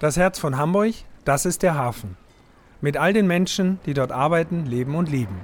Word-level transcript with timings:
Das 0.00 0.16
Herz 0.16 0.40
von 0.40 0.58
Hamburg, 0.58 0.92
das 1.24 1.46
ist 1.46 1.62
der 1.62 1.76
Hafen. 1.76 2.16
Mit 2.80 2.96
all 2.96 3.12
den 3.12 3.28
Menschen, 3.28 3.78
die 3.86 3.94
dort 3.94 4.10
arbeiten, 4.10 4.66
leben 4.66 4.96
und 4.96 5.08
lieben. 5.08 5.38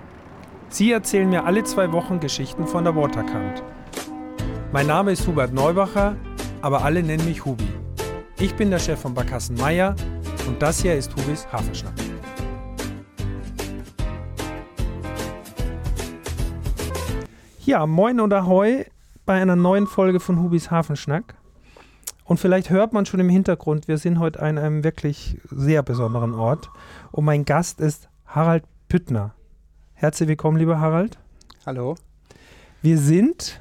Sie 0.69 0.91
erzählen 0.91 1.31
mir 1.31 1.45
alle 1.45 1.63
zwei 1.63 1.93
Wochen 1.93 2.19
Geschichten 2.19 2.67
von 2.67 2.83
der 2.83 2.97
Waterkant. 2.97 3.63
Mein 4.73 4.89
Name 4.89 5.13
ist 5.13 5.25
Hubert 5.29 5.53
Neubacher, 5.53 6.17
aber 6.63 6.83
alle 6.83 7.05
nennen 7.05 7.25
mich 7.27 7.45
Hubi. 7.45 7.69
Ich 8.41 8.57
bin 8.57 8.71
der 8.71 8.81
Chef 8.81 9.01
von 9.01 9.15
Barkassen 9.15 9.57
Meier 9.57 9.95
und 10.49 10.61
das 10.61 10.83
hier 10.83 10.97
ist 10.97 11.15
Hubis 11.15 11.47
Hafenschnack. 11.53 11.95
Ja, 17.65 17.87
moin 17.87 18.19
und 18.19 18.33
ahoi 18.33 18.85
bei 19.27 19.41
einer 19.41 19.55
neuen 19.55 19.87
Folge 19.87 20.19
von 20.19 20.43
Hubis 20.43 20.73
Hafenschnack. 20.73 21.37
Und 22.31 22.39
vielleicht 22.39 22.71
hört 22.71 22.93
man 22.93 23.07
schon 23.07 23.19
im 23.19 23.29
Hintergrund, 23.29 23.89
wir 23.89 23.99
sind 23.99 24.21
heute 24.21 24.39
an 24.39 24.57
einem 24.57 24.85
wirklich 24.85 25.39
sehr 25.51 25.83
besonderen 25.83 26.33
Ort. 26.33 26.71
Und 27.11 27.25
mein 27.25 27.45
Gast 27.45 27.81
ist 27.81 28.09
Harald 28.25 28.63
Püttner. 28.89 29.35
Herzlich 29.95 30.29
willkommen, 30.29 30.57
lieber 30.57 30.79
Harald. 30.79 31.19
Hallo. 31.67 31.97
Wir 32.83 32.99
sind 32.99 33.61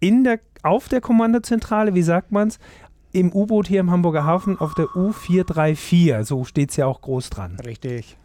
in 0.00 0.24
der, 0.24 0.40
auf 0.64 0.88
der 0.88 1.00
Kommandozentrale, 1.00 1.94
wie 1.94 2.02
sagt 2.02 2.32
man 2.32 2.48
es, 2.48 2.58
im 3.12 3.32
U-Boot 3.32 3.68
hier 3.68 3.78
im 3.78 3.92
Hamburger 3.92 4.24
Hafen 4.24 4.58
auf 4.58 4.74
der 4.74 4.86
U434. 4.86 6.24
So 6.24 6.42
steht 6.42 6.70
es 6.70 6.76
ja 6.76 6.86
auch 6.86 7.00
groß 7.00 7.30
dran. 7.30 7.60
Richtig. 7.64 8.16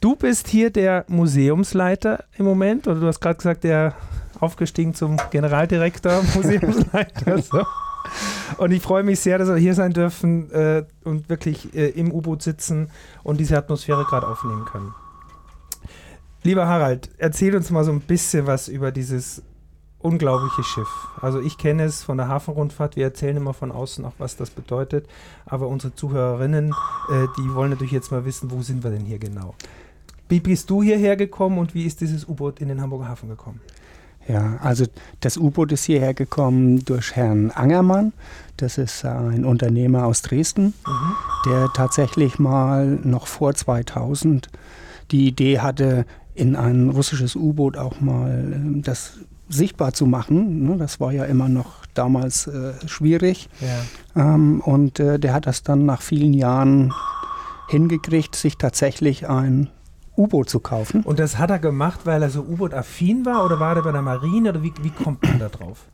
Du 0.00 0.14
bist 0.14 0.46
hier 0.46 0.70
der 0.70 1.04
Museumsleiter 1.08 2.26
im 2.38 2.44
Moment, 2.44 2.86
oder 2.86 3.00
du 3.00 3.08
hast 3.08 3.18
gerade 3.18 3.38
gesagt, 3.38 3.64
der 3.64 3.96
aufgestiegen 4.38 4.94
zum 4.94 5.16
Generaldirektor, 5.32 6.22
Museumsleiter. 6.36 7.42
so. 7.42 7.66
Und 8.58 8.72
ich 8.72 8.82
freue 8.82 9.02
mich 9.02 9.20
sehr, 9.20 9.38
dass 9.38 9.48
wir 9.48 9.56
hier 9.56 9.74
sein 9.74 9.92
dürfen 9.92 10.50
äh, 10.50 10.84
und 11.04 11.28
wirklich 11.28 11.74
äh, 11.74 11.88
im 11.90 12.12
U-Boot 12.12 12.42
sitzen 12.42 12.90
und 13.22 13.40
diese 13.40 13.56
Atmosphäre 13.56 14.04
gerade 14.04 14.26
aufnehmen 14.26 14.64
können. 14.64 14.94
Lieber 16.42 16.66
Harald, 16.66 17.10
erzähl 17.18 17.54
uns 17.54 17.70
mal 17.70 17.84
so 17.84 17.92
ein 17.92 18.00
bisschen 18.00 18.46
was 18.46 18.68
über 18.68 18.92
dieses 18.92 19.42
unglaubliche 19.98 20.62
Schiff. 20.62 20.88
Also 21.20 21.40
ich 21.40 21.58
kenne 21.58 21.84
es 21.84 22.02
von 22.02 22.16
der 22.16 22.28
Hafenrundfahrt, 22.28 22.96
wir 22.96 23.04
erzählen 23.04 23.36
immer 23.36 23.52
von 23.52 23.70
außen 23.70 24.04
auch, 24.04 24.14
was 24.18 24.36
das 24.36 24.50
bedeutet, 24.50 25.06
aber 25.44 25.68
unsere 25.68 25.94
Zuhörerinnen, 25.94 26.70
äh, 27.10 27.26
die 27.38 27.54
wollen 27.54 27.70
natürlich 27.70 27.92
jetzt 27.92 28.10
mal 28.10 28.24
wissen, 28.24 28.50
wo 28.50 28.62
sind 28.62 28.82
wir 28.82 28.90
denn 28.90 29.04
hier 29.04 29.18
genau? 29.18 29.54
Wie 30.28 30.40
bist 30.40 30.70
du 30.70 30.82
hierher 30.82 31.16
gekommen 31.16 31.58
und 31.58 31.74
wie 31.74 31.84
ist 31.84 32.00
dieses 32.00 32.26
U-Boot 32.26 32.60
in 32.60 32.68
den 32.68 32.80
Hamburger 32.80 33.08
Hafen 33.08 33.28
gekommen? 33.28 33.60
Ja, 34.28 34.58
also 34.62 34.84
das 35.20 35.36
U-Boot 35.36 35.72
ist 35.72 35.84
hierher 35.84 36.14
gekommen 36.14 36.84
durch 36.84 37.16
Herrn 37.16 37.50
Angermann. 37.50 38.12
Das 38.56 38.78
ist 38.78 39.04
ein 39.04 39.44
Unternehmer 39.44 40.04
aus 40.04 40.22
Dresden, 40.22 40.74
mhm. 40.86 41.14
der 41.46 41.70
tatsächlich 41.74 42.38
mal 42.38 42.98
noch 43.02 43.26
vor 43.26 43.54
2000 43.54 44.48
die 45.10 45.26
Idee 45.26 45.60
hatte, 45.60 46.04
in 46.34 46.56
ein 46.56 46.90
russisches 46.90 47.34
U-Boot 47.34 47.76
auch 47.76 48.00
mal 48.00 48.52
ähm, 48.54 48.82
das 48.82 49.18
sichtbar 49.48 49.92
zu 49.92 50.06
machen. 50.06 50.64
Ne? 50.64 50.76
Das 50.76 51.00
war 51.00 51.12
ja 51.12 51.24
immer 51.24 51.48
noch 51.48 51.86
damals 51.94 52.46
äh, 52.46 52.72
schwierig. 52.86 53.48
Ja. 53.60 54.34
Ähm, 54.34 54.60
und 54.60 55.00
äh, 55.00 55.18
der 55.18 55.34
hat 55.34 55.46
das 55.46 55.62
dann 55.62 55.84
nach 55.84 56.02
vielen 56.02 56.32
Jahren 56.32 56.92
hingekriegt, 57.68 58.36
sich 58.36 58.56
tatsächlich 58.56 59.28
ein 59.28 59.70
U-Boot 60.20 60.50
zu 60.50 60.60
kaufen. 60.60 61.02
Und 61.02 61.18
das 61.18 61.38
hat 61.38 61.50
er 61.50 61.58
gemacht, 61.58 62.00
weil 62.04 62.22
er 62.22 62.30
so 62.30 62.42
U-Boot-affin 62.42 63.24
war 63.24 63.44
oder 63.44 63.58
war 63.58 63.76
er 63.76 63.82
bei 63.82 63.92
der 63.92 64.02
Marine 64.02 64.50
oder 64.50 64.62
wie, 64.62 64.72
wie 64.82 64.90
kommt 64.90 65.22
man 65.22 65.38
da 65.38 65.48
drauf? 65.48 65.86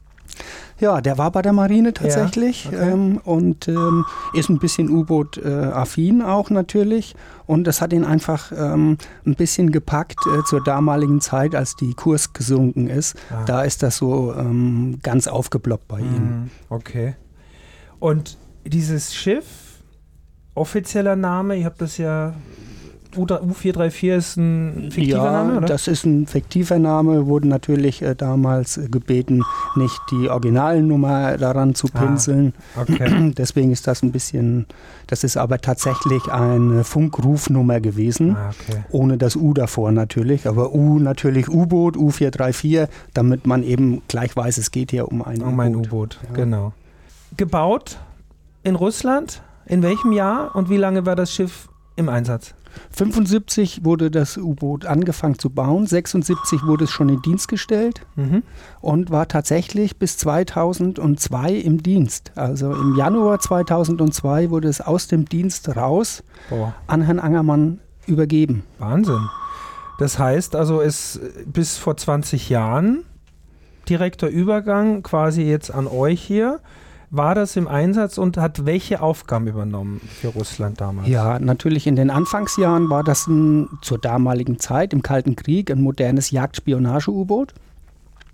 Ja, 0.79 1.01
der 1.01 1.17
war 1.17 1.31
bei 1.31 1.41
der 1.41 1.55
Marine 1.55 1.95
tatsächlich 1.95 2.65
ja, 2.65 2.71
okay. 2.71 2.91
ähm, 2.91 3.21
und 3.25 3.67
ähm, 3.69 4.05
ist 4.35 4.51
ein 4.51 4.59
bisschen 4.59 4.91
U-Boot-affin 4.91 6.21
äh, 6.21 6.25
auch 6.25 6.51
natürlich. 6.51 7.15
Und 7.47 7.65
das 7.65 7.81
hat 7.81 7.93
ihn 7.93 8.05
einfach 8.05 8.53
ähm, 8.53 8.99
ein 9.25 9.35
bisschen 9.37 9.73
gepackt 9.73 10.19
äh, 10.27 10.43
zur 10.45 10.63
damaligen 10.63 11.21
Zeit, 11.21 11.55
als 11.55 11.77
die 11.77 11.95
Kurs 11.95 12.35
gesunken 12.35 12.89
ist. 12.89 13.17
Ah. 13.31 13.45
Da 13.47 13.63
ist 13.63 13.83
das 13.83 13.97
so 13.97 14.35
ähm, 14.35 14.99
ganz 15.03 15.29
aufgeploppt 15.29 15.89
bei 15.89 16.01
ihm. 16.01 16.41
Mhm, 16.43 16.51
okay. 16.69 17.15
Und 17.99 18.37
dieses 18.65 19.15
Schiff, 19.15 19.47
offizieller 20.55 21.17
Name, 21.17 21.57
ich 21.57 21.65
habe 21.65 21.77
das 21.79 21.97
ja 21.97 22.35
U434 23.17 24.17
ist 24.17 24.37
ein 24.37 24.91
fiktiver 24.91 25.17
ja, 25.25 25.33
Name, 25.33 25.57
oder? 25.59 25.67
das 25.67 25.89
ist 25.89 26.05
ein 26.05 26.27
fiktiver 26.27 26.79
Name, 26.79 27.27
wurde 27.27 27.49
natürlich 27.49 28.03
äh, 28.03 28.15
damals 28.15 28.81
gebeten, 28.91 29.43
nicht 29.75 30.01
die 30.11 30.29
Originalnummer 30.29 31.37
daran 31.37 31.75
zu 31.75 31.89
ah, 31.93 31.99
pinseln. 31.99 32.55
Ah, 32.77 32.83
okay. 32.83 33.33
Deswegen 33.37 33.73
ist 33.73 33.87
das 33.87 34.03
ein 34.03 34.13
bisschen, 34.13 34.67
das 35.07 35.25
ist 35.25 35.37
aber 35.37 35.59
tatsächlich 35.59 36.29
eine 36.31 36.85
Funkrufnummer 36.85 37.81
gewesen, 37.81 38.37
ah, 38.37 38.51
okay. 38.51 38.85
ohne 38.91 39.19
das 39.19 39.37
U 39.37 39.55
davor 39.55 39.93
natürlich, 39.93 40.47
aber 40.47 40.73
U 40.75 40.99
natürlich 40.99 41.49
U-Boot, 41.49 41.97
U434, 41.97 42.89
damit 43.15 43.47
man 43.47 43.63
eben 43.63 44.03
gleich 44.09 44.37
weiß, 44.37 44.59
es 44.59 44.71
geht 44.71 44.91
hier 44.91 45.09
um 45.09 45.23
ein 45.23 45.39
U-Boot. 45.39 45.53
Um 45.53 45.61
ein 45.61 45.77
U-Boot, 45.77 46.19
ja. 46.29 46.35
genau. 46.35 46.73
Gebaut 47.37 47.99
in 48.63 48.75
Russland, 48.75 49.43
in 49.67 49.83
welchem 49.83 50.13
Jahr 50.13 50.55
und 50.55 50.71
wie 50.71 50.77
lange 50.77 51.07
war 51.07 51.17
das 51.17 51.33
Schiff 51.33 51.69
im 51.97 52.09
Einsatz? 52.09 52.55
75 52.91 53.85
wurde 53.85 54.11
das 54.11 54.37
U-Boot 54.37 54.87
angefangen 54.87 55.39
zu 55.39 55.51
bauen, 55.51 55.87
76 55.87 56.65
wurde 56.65 56.85
es 56.85 56.91
schon 56.91 57.09
in 57.09 57.23
Dienst 57.23 57.49
gestellt 57.49 58.03
mhm. 58.17 58.43
und 58.81 59.11
war 59.11 59.29
tatsächlich 59.29 59.99
bis 59.99 60.19
2002 60.19 61.53
im 61.53 61.83
Dienst. 61.83 62.33
Also 62.35 62.73
im 62.73 62.97
Januar 62.97 63.41
2002 63.41 64.51
wurde 64.51 64.69
es 64.69 64.81
aus 64.81 65.09
dem 65.09 65.27
Dienst 65.27 65.77
raus 65.77 66.23
Boah. 66.51 66.75
an 66.87 67.03
Herrn 67.03 67.19
Angermann 67.19 67.81
übergeben. 68.07 68.65
Wahnsinn. 68.79 69.29
Das 69.99 70.19
heißt 70.19 70.57
also, 70.57 70.81
es 70.81 71.21
bis 71.47 71.77
vor 71.79 71.97
20 71.97 72.51
Jahren 72.51 73.05
direkter 73.89 74.29
Übergang 74.29 75.03
quasi 75.03 75.43
jetzt 75.43 75.71
an 75.71 75.87
euch 75.87 76.21
hier 76.21 76.61
war 77.11 77.35
das 77.35 77.57
im 77.57 77.69
Einsatz 77.69 78.19
und 78.19 78.37
hat 78.37 78.67
welche 78.67 79.01
Aufgaben 79.01 79.47
übernommen 79.47 80.01
für 80.01 80.29
Russland 80.29 80.81
damals? 80.81 81.09
Ja, 81.09 81.39
natürlich 81.39 81.87
in 81.87 81.97
den 81.97 82.11
Anfangsjahren 82.11 82.91
war 82.91 83.05
das 83.05 83.27
ein, 83.27 83.69
zur 83.83 83.99
damaligen 83.99 84.59
Zeit 84.59 84.93
im 84.93 85.03
Kalten 85.03 85.37
Krieg 85.37 85.71
ein 85.71 85.81
modernes 85.81 86.31
Jagdspionage-U-Boot. 86.31 87.55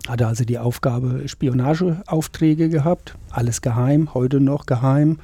Hatte 0.07 0.27
also 0.27 0.43
die 0.43 0.59
Aufgabe, 0.59 1.27
Spionageaufträge 1.29 2.67
gehabt, 2.67 3.15
alles 3.29 3.61
geheim, 3.61 4.13
heute 4.13 4.41
noch 4.41 4.65
geheim, 4.65 5.19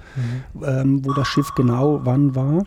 mhm. 0.55 0.63
ähm, 0.63 1.05
wo 1.05 1.11
das 1.11 1.27
Schiff 1.27 1.53
genau 1.53 2.01
wann 2.05 2.33
war. 2.33 2.63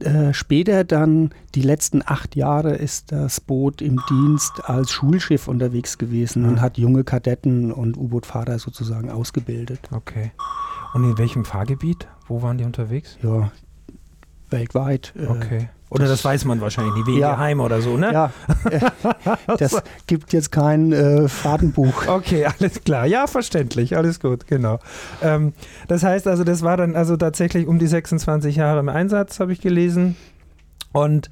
Äh, 0.00 0.32
später 0.32 0.84
dann, 0.84 1.30
die 1.54 1.62
letzten 1.62 2.02
acht 2.04 2.36
Jahre, 2.36 2.74
ist 2.74 3.10
das 3.10 3.40
Boot 3.40 3.82
im 3.82 4.00
Dienst 4.08 4.68
als 4.68 4.90
Schulschiff 4.90 5.48
unterwegs 5.48 5.98
gewesen 5.98 6.44
und 6.44 6.60
hat 6.60 6.78
junge 6.78 7.02
Kadetten 7.02 7.72
und 7.72 7.96
U-Boot-Fahrer 7.96 8.58
sozusagen 8.58 9.10
ausgebildet. 9.10 9.88
Okay. 9.90 10.30
Und 10.94 11.04
in 11.04 11.18
welchem 11.18 11.44
Fahrgebiet? 11.44 12.06
Wo 12.26 12.42
waren 12.42 12.58
die 12.58 12.64
unterwegs? 12.64 13.18
Ja, 13.22 13.50
weltweit. 14.50 15.12
Äh, 15.16 15.26
okay. 15.26 15.68
Oder 15.90 16.04
das, 16.04 16.10
das, 16.10 16.24
weiß 16.24 16.44
man 16.44 16.60
wahrscheinlich 16.60 16.94
nicht, 16.94 17.06
wegen 17.06 17.18
ja, 17.18 17.32
Geheim 17.32 17.60
oder 17.60 17.80
so, 17.80 17.96
ne? 17.96 18.12
Ja, 18.12 18.32
das 19.58 19.82
gibt 20.06 20.32
jetzt 20.32 20.52
kein 20.52 20.92
äh, 20.92 21.28
Fadenbuch. 21.28 22.06
Okay, 22.06 22.46
alles 22.46 22.84
klar. 22.84 23.06
Ja, 23.06 23.26
verständlich, 23.26 23.96
alles 23.96 24.20
gut, 24.20 24.46
genau. 24.46 24.78
Ähm, 25.22 25.54
das 25.86 26.02
heißt 26.02 26.26
also, 26.26 26.44
das 26.44 26.62
war 26.62 26.76
dann 26.76 26.94
also 26.94 27.16
tatsächlich 27.16 27.66
um 27.66 27.78
die 27.78 27.86
26 27.86 28.56
Jahre 28.56 28.80
im 28.80 28.88
Einsatz, 28.88 29.40
habe 29.40 29.52
ich 29.52 29.60
gelesen. 29.60 30.16
Und 30.92 31.30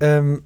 ähm, 0.00 0.42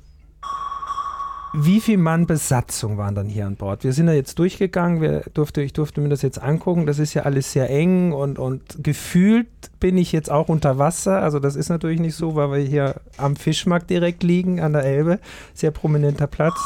wie 1.53 1.81
viel 1.81 1.99
Mann 1.99 2.27
Besatzung 2.27 2.97
waren 2.97 3.15
dann 3.15 3.28
hier 3.28 3.47
an 3.47 3.56
Bord? 3.56 3.83
Wir 3.83 3.93
sind 3.93 4.06
ja 4.06 4.12
jetzt 4.12 4.38
durchgegangen, 4.38 5.00
wir 5.00 5.22
durfte, 5.34 5.62
ich 5.62 5.72
durfte 5.72 6.00
mir 6.00 6.09
das 6.09 6.22
jetzt 6.22 6.41
angucken. 6.41 6.87
Das 6.87 6.99
ist 6.99 7.15
ja 7.15 7.22
alles 7.22 7.53
sehr 7.53 7.69
eng 7.71 8.12
und, 8.12 8.38
und 8.38 8.84
gefühlt 8.84 9.48
bin 9.80 9.98
ich 9.98 10.13
jetzt 10.13 10.30
auch 10.30 10.48
unter 10.48 10.78
Wasser. 10.78 11.21
Also 11.21 11.41
das 11.41 11.57
ist 11.57 11.69
natürlich 11.69 12.01
nicht 12.01 12.15
so, 12.15 12.36
weil 12.36 12.53
wir 12.53 12.59
hier 12.59 12.95
am 13.16 13.34
Fischmarkt 13.34 13.91
direkt 13.91 14.22
liegen, 14.22 14.60
an 14.60 14.75
der 14.75 14.84
Elbe. 14.84 15.19
Sehr 15.53 15.72
prominenter 15.72 16.28
Platz. 16.28 16.59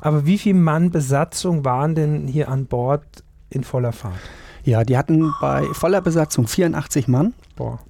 Aber 0.00 0.24
wie 0.24 0.38
viel 0.38 0.54
Mann 0.54 0.90
Besatzung 0.90 1.64
waren 1.64 1.94
denn 1.94 2.26
hier 2.26 2.48
an 2.48 2.66
Bord 2.66 3.04
in 3.50 3.64
voller 3.64 3.92
Fahrt? 3.92 4.14
Ja, 4.64 4.84
die 4.84 4.96
hatten 4.96 5.32
bei 5.40 5.64
voller 5.72 6.00
Besatzung 6.00 6.46
84 6.46 7.06
Mann. 7.06 7.34
Boah. 7.56 7.80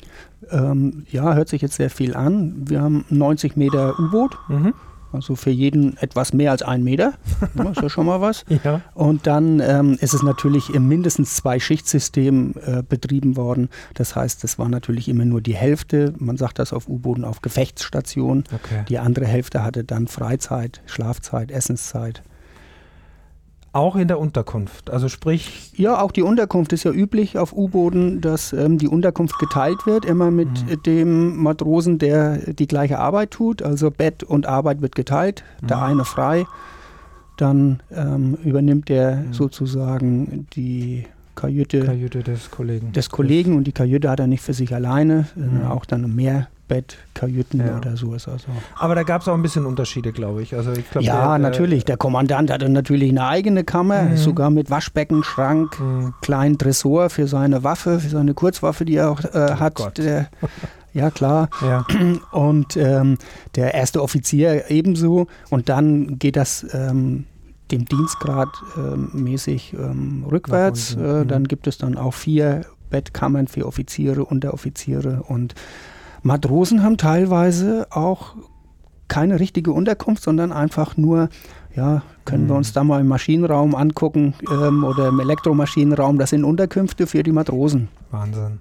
Ähm, 0.51 1.05
ja, 1.09 1.35
hört 1.35 1.49
sich 1.49 1.63
jetzt 1.63 1.77
sehr 1.77 1.91
viel 1.91 2.17
an. 2.17 2.69
Wir 2.69 2.83
haben 2.83 3.05
90 3.11 3.57
Meter 3.57 3.99
U-Boot. 4.01 4.37
Mhm 4.49 4.75
also 5.13 5.37
für 5.37 5.51
jeden 5.51 5.97
etwas 5.99 6.33
mehr 6.33 6.51
als 6.51 6.63
ein 6.63 6.83
Meter. 6.83 7.15
Das 7.55 7.77
ist 7.77 7.83
ja 7.83 7.91
schon 7.91 8.07
mal 8.07 8.21
was. 8.21 8.45
Ja. 8.65 8.81
Und 8.95 9.27
dann 9.27 9.61
ähm, 9.61 9.97
ist 10.01 10.15
es 10.15 10.23
natürlich 10.23 10.75
im 10.75 10.89
mindestens 10.89 11.37
zwei 11.37 11.61
Schichtsystem 11.61 12.55
äh, 12.65 12.83
betrieben 12.83 13.37
worden. 13.37 13.69
Das 13.95 14.17
heißt, 14.17 14.43
es 14.45 14.59
war 14.59 14.69
natürlich 14.69 15.09
immer 15.09 15.25
nur 15.25 15.41
die 15.41 15.55
Hälfte. 15.55 16.15
Man 16.19 16.37
sagt 16.37 16.59
das 16.59 16.73
auf 16.73 16.89
U-Booten 16.89 17.25
auf 17.25 17.43
Gefechtsstation. 17.43 18.45
Okay. 18.53 18.85
Die 18.89 18.99
andere 18.99 19.27
Hälfte 19.27 19.63
hatte 19.63 19.85
dann 19.85 20.07
Freizeit, 20.07 20.81
Schlafzeit, 20.87 21.51
Essenszeit. 21.51 22.23
Auch 23.75 23.97
in 23.97 24.07
der 24.07 24.19
Unterkunft, 24.19 24.91
also 24.91 25.09
sprich. 25.09 25.73
Ja, 25.75 26.03
auch 26.03 26.13
die 26.13 26.21
Unterkunft 26.21 26.75
ist 26.75 26.85
ja 26.85 26.91
üblich 26.91 27.39
auf 27.39 27.55
U-Booten, 27.55 28.21
dass 28.21 28.53
ähm, 28.53 28.77
die 28.77 28.89
Unterkunft 28.89 29.39
geteilt 29.39 29.87
wird, 29.87 30.05
immer 30.05 30.31
mit 30.31 30.49
mhm. 30.49 30.83
dem 30.83 31.43
Matrosen, 31.43 31.99
der 31.99 32.53
die 32.53 32.67
gleiche 32.67 32.99
Arbeit 32.99 33.31
tut. 33.31 33.63
Also 33.63 33.91
Bett 33.91 34.25
und 34.25 34.45
Arbeit 34.45 34.83
wird 34.83 34.95
geteilt, 34.95 35.43
mhm. 35.63 35.67
der 35.69 35.83
eine 35.83 36.05
frei. 36.05 36.45
Dann 37.39 37.83
ähm, 37.91 38.37
übernimmt 38.45 38.91
der 38.91 39.17
mhm. 39.17 39.33
sozusagen 39.33 40.47
die 40.55 41.07
Kajüte, 41.35 41.85
Kajüte 41.85 42.23
des 42.23 42.51
Kollegen. 42.51 42.93
Des 42.93 43.11
Kollegen 43.11 43.57
und 43.57 43.65
die 43.65 43.73
Kajüte 43.73 44.11
hat 44.11 44.21
er 44.21 44.27
nicht 44.27 44.43
für 44.43 44.55
sich 44.55 44.75
alleine, 44.75 45.27
mhm. 45.35 45.67
auch 45.67 45.85
dann 45.85 46.15
mehr 46.15 46.49
Bettkajüten 46.69 47.61
ja. 47.61 47.77
oder 47.77 47.97
sowas. 47.97 48.29
Also. 48.29 48.47
Aber 48.77 48.95
da 48.95 49.03
gab 49.03 49.23
es 49.23 49.29
auch 49.29 49.35
ein 49.35 49.43
bisschen 49.43 49.67
Unterschiede, 49.67 50.13
glaube 50.13 50.43
ich. 50.43 50.55
Also 50.55 50.73
ich 50.73 50.89
glaub, 50.91 51.05
ja, 51.05 51.37
der, 51.37 51.39
natürlich. 51.39 51.85
Der 51.85 51.99
Kommandant 51.99 52.51
hatte 52.51 52.69
natürlich 52.69 53.11
eine 53.11 53.27
eigene 53.27 53.65
Kammer, 53.65 54.05
mhm. 54.05 54.17
sogar 54.17 54.51
mit 54.51 54.71
Waschbecken, 54.71 55.23
Schrank, 55.23 55.79
mhm. 55.79 56.15
kleinen 56.23 56.57
Tresor 56.57 57.11
für 57.11 57.27
seine 57.27 57.63
Waffe, 57.63 58.01
für 58.01 58.09
seine 58.09 58.33
Kurzwaffe, 58.33 58.85
die 58.85 58.97
er 58.97 59.11
auch 59.11 59.21
äh, 59.21 59.29
oh 59.35 59.61
hat. 59.61 59.99
Der, 59.99 60.29
ja, 60.95 61.11
klar. 61.11 61.49
Ja. 61.61 61.85
Und 62.31 62.77
ähm, 62.77 63.19
der 63.55 63.75
erste 63.75 64.03
Offizier 64.03 64.71
ebenso. 64.71 65.27
Und 65.51 65.69
dann 65.69 66.19
geht 66.19 66.37
das 66.37 66.67
ähm, 66.73 67.27
dem 67.73 67.85
Dienstgrad 67.87 68.49
ähm, 68.77 69.11
mäßig 69.13 69.75
ähm, 69.75 70.25
rückwärts. 70.31 70.95
Äh, 70.95 71.27
dann 71.27 71.43
mhm. 71.43 71.49
gibt 71.49 71.67
es 71.67 71.79
dann 71.79 71.97
auch 71.97 72.15
vier 72.15 72.67
Bettkammern 72.91 73.49
für 73.49 73.67
Offiziere, 73.67 74.25
Unteroffiziere 74.25 75.25
und 75.27 75.55
Matrosen 76.23 76.85
haben 76.85 76.99
teilweise 76.99 77.87
auch 77.91 78.37
keine 79.09 79.41
richtige 79.41 79.73
Unterkunft, 79.73 80.23
sondern 80.23 80.53
einfach 80.53 80.97
nur, 80.97 81.29
ja, 81.75 82.03
können 82.25 82.45
mhm. 82.45 82.49
wir 82.49 82.57
uns 82.57 82.73
da 82.73 82.85
mal 82.85 83.01
im 83.01 83.09
Maschinenraum 83.09 83.75
angucken 83.75 84.35
ähm, 84.51 84.85
oder 84.85 85.09
im 85.09 85.21
Elektromaschinenraum. 85.21 86.19
Das 86.19 86.31
sind 86.31 86.45
Unterkünfte 86.45 87.07
für 87.07 87.23
die 87.23 87.33
Matrosen. 87.33 87.89
Wahnsinn. 88.11 88.61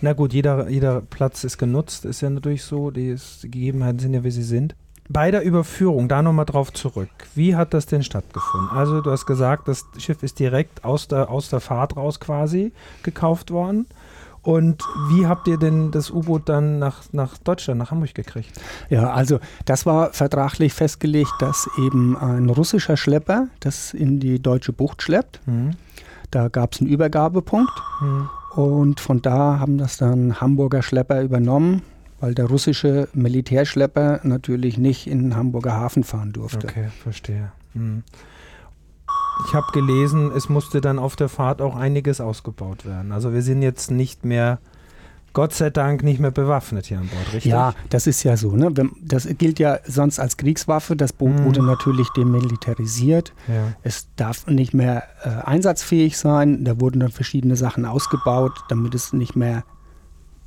Na 0.00 0.14
gut, 0.14 0.32
jeder, 0.32 0.68
jeder 0.68 1.00
Platz 1.00 1.44
ist 1.44 1.58
genutzt, 1.58 2.04
ist 2.04 2.22
ja 2.22 2.30
natürlich 2.30 2.62
so. 2.62 2.90
Die, 2.90 3.08
ist, 3.08 3.42
die 3.42 3.50
Gegebenheiten 3.50 3.98
sind 3.98 4.14
ja, 4.14 4.24
wie 4.24 4.30
sie 4.30 4.42
sind. 4.42 4.74
Bei 5.12 5.32
der 5.32 5.42
Überführung, 5.42 6.06
da 6.06 6.22
nochmal 6.22 6.44
drauf 6.44 6.72
zurück. 6.72 7.10
Wie 7.34 7.56
hat 7.56 7.74
das 7.74 7.86
denn 7.86 8.04
stattgefunden? 8.04 8.70
Also, 8.70 9.00
du 9.00 9.10
hast 9.10 9.26
gesagt, 9.26 9.66
das 9.66 9.84
Schiff 9.98 10.22
ist 10.22 10.38
direkt 10.38 10.84
aus 10.84 11.08
der, 11.08 11.30
aus 11.30 11.48
der 11.50 11.58
Fahrt 11.58 11.96
raus 11.96 12.20
quasi 12.20 12.72
gekauft 13.02 13.50
worden. 13.50 13.86
Und 14.42 14.84
wie 15.08 15.26
habt 15.26 15.48
ihr 15.48 15.58
denn 15.58 15.90
das 15.90 16.12
U-Boot 16.12 16.48
dann 16.48 16.78
nach, 16.78 17.02
nach 17.10 17.36
Deutschland, 17.38 17.78
nach 17.78 17.90
Hamburg 17.90 18.14
gekriegt? 18.14 18.52
Ja, 18.88 19.12
also 19.12 19.40
das 19.64 19.84
war 19.84 20.12
vertraglich 20.12 20.72
festgelegt, 20.72 21.32
dass 21.40 21.68
eben 21.76 22.16
ein 22.16 22.48
russischer 22.48 22.96
Schlepper 22.96 23.48
das 23.58 23.92
in 23.92 24.20
die 24.20 24.40
deutsche 24.40 24.72
Bucht 24.72 25.02
schleppt. 25.02 25.40
Mhm. 25.46 25.72
Da 26.30 26.46
gab 26.48 26.74
es 26.74 26.80
einen 26.80 26.88
Übergabepunkt. 26.88 27.72
Mhm. 28.00 28.28
Und 28.54 29.00
von 29.00 29.20
da 29.22 29.58
haben 29.58 29.76
das 29.76 29.96
dann 29.96 30.40
Hamburger 30.40 30.82
Schlepper 30.82 31.20
übernommen, 31.22 31.82
weil 32.20 32.34
der 32.34 32.46
russische 32.46 33.08
Militärschlepper 33.14 34.20
natürlich 34.22 34.78
nicht 34.78 35.06
in 35.06 35.22
den 35.22 35.36
Hamburger 35.36 35.72
Hafen 35.72 36.04
fahren 36.04 36.32
durfte. 36.32 36.68
Okay, 36.68 36.88
verstehe. 37.02 37.50
Mhm. 37.74 38.04
Ich 39.46 39.54
habe 39.54 39.66
gelesen, 39.72 40.30
es 40.36 40.48
musste 40.48 40.80
dann 40.80 40.98
auf 40.98 41.16
der 41.16 41.28
Fahrt 41.28 41.62
auch 41.62 41.74
einiges 41.74 42.20
ausgebaut 42.20 42.84
werden. 42.84 43.10
Also 43.10 43.32
wir 43.32 43.42
sind 43.42 43.62
jetzt 43.62 43.90
nicht 43.90 44.24
mehr, 44.24 44.58
Gott 45.32 45.54
sei 45.54 45.70
Dank, 45.70 46.02
nicht 46.02 46.20
mehr 46.20 46.30
bewaffnet 46.30 46.86
hier 46.86 46.98
an 46.98 47.08
Bord, 47.08 47.32
richtig? 47.32 47.50
Ja, 47.50 47.72
das 47.88 48.06
ist 48.06 48.22
ja 48.22 48.36
so. 48.36 48.54
Ne? 48.54 48.72
Das 49.00 49.26
gilt 49.38 49.58
ja 49.58 49.78
sonst 49.86 50.20
als 50.20 50.36
Kriegswaffe. 50.36 50.94
Das 50.94 51.14
Boot 51.14 51.32
mhm. 51.32 51.44
wurde 51.46 51.62
natürlich 51.62 52.10
demilitarisiert. 52.10 53.32
Ja. 53.48 53.72
Es 53.82 54.08
darf 54.16 54.46
nicht 54.46 54.74
mehr 54.74 55.04
äh, 55.22 55.28
einsatzfähig 55.46 56.18
sein. 56.18 56.64
Da 56.64 56.78
wurden 56.78 57.00
dann 57.00 57.10
verschiedene 57.10 57.56
Sachen 57.56 57.86
ausgebaut, 57.86 58.52
damit 58.68 58.94
es 58.94 59.14
nicht 59.14 59.36
mehr 59.36 59.64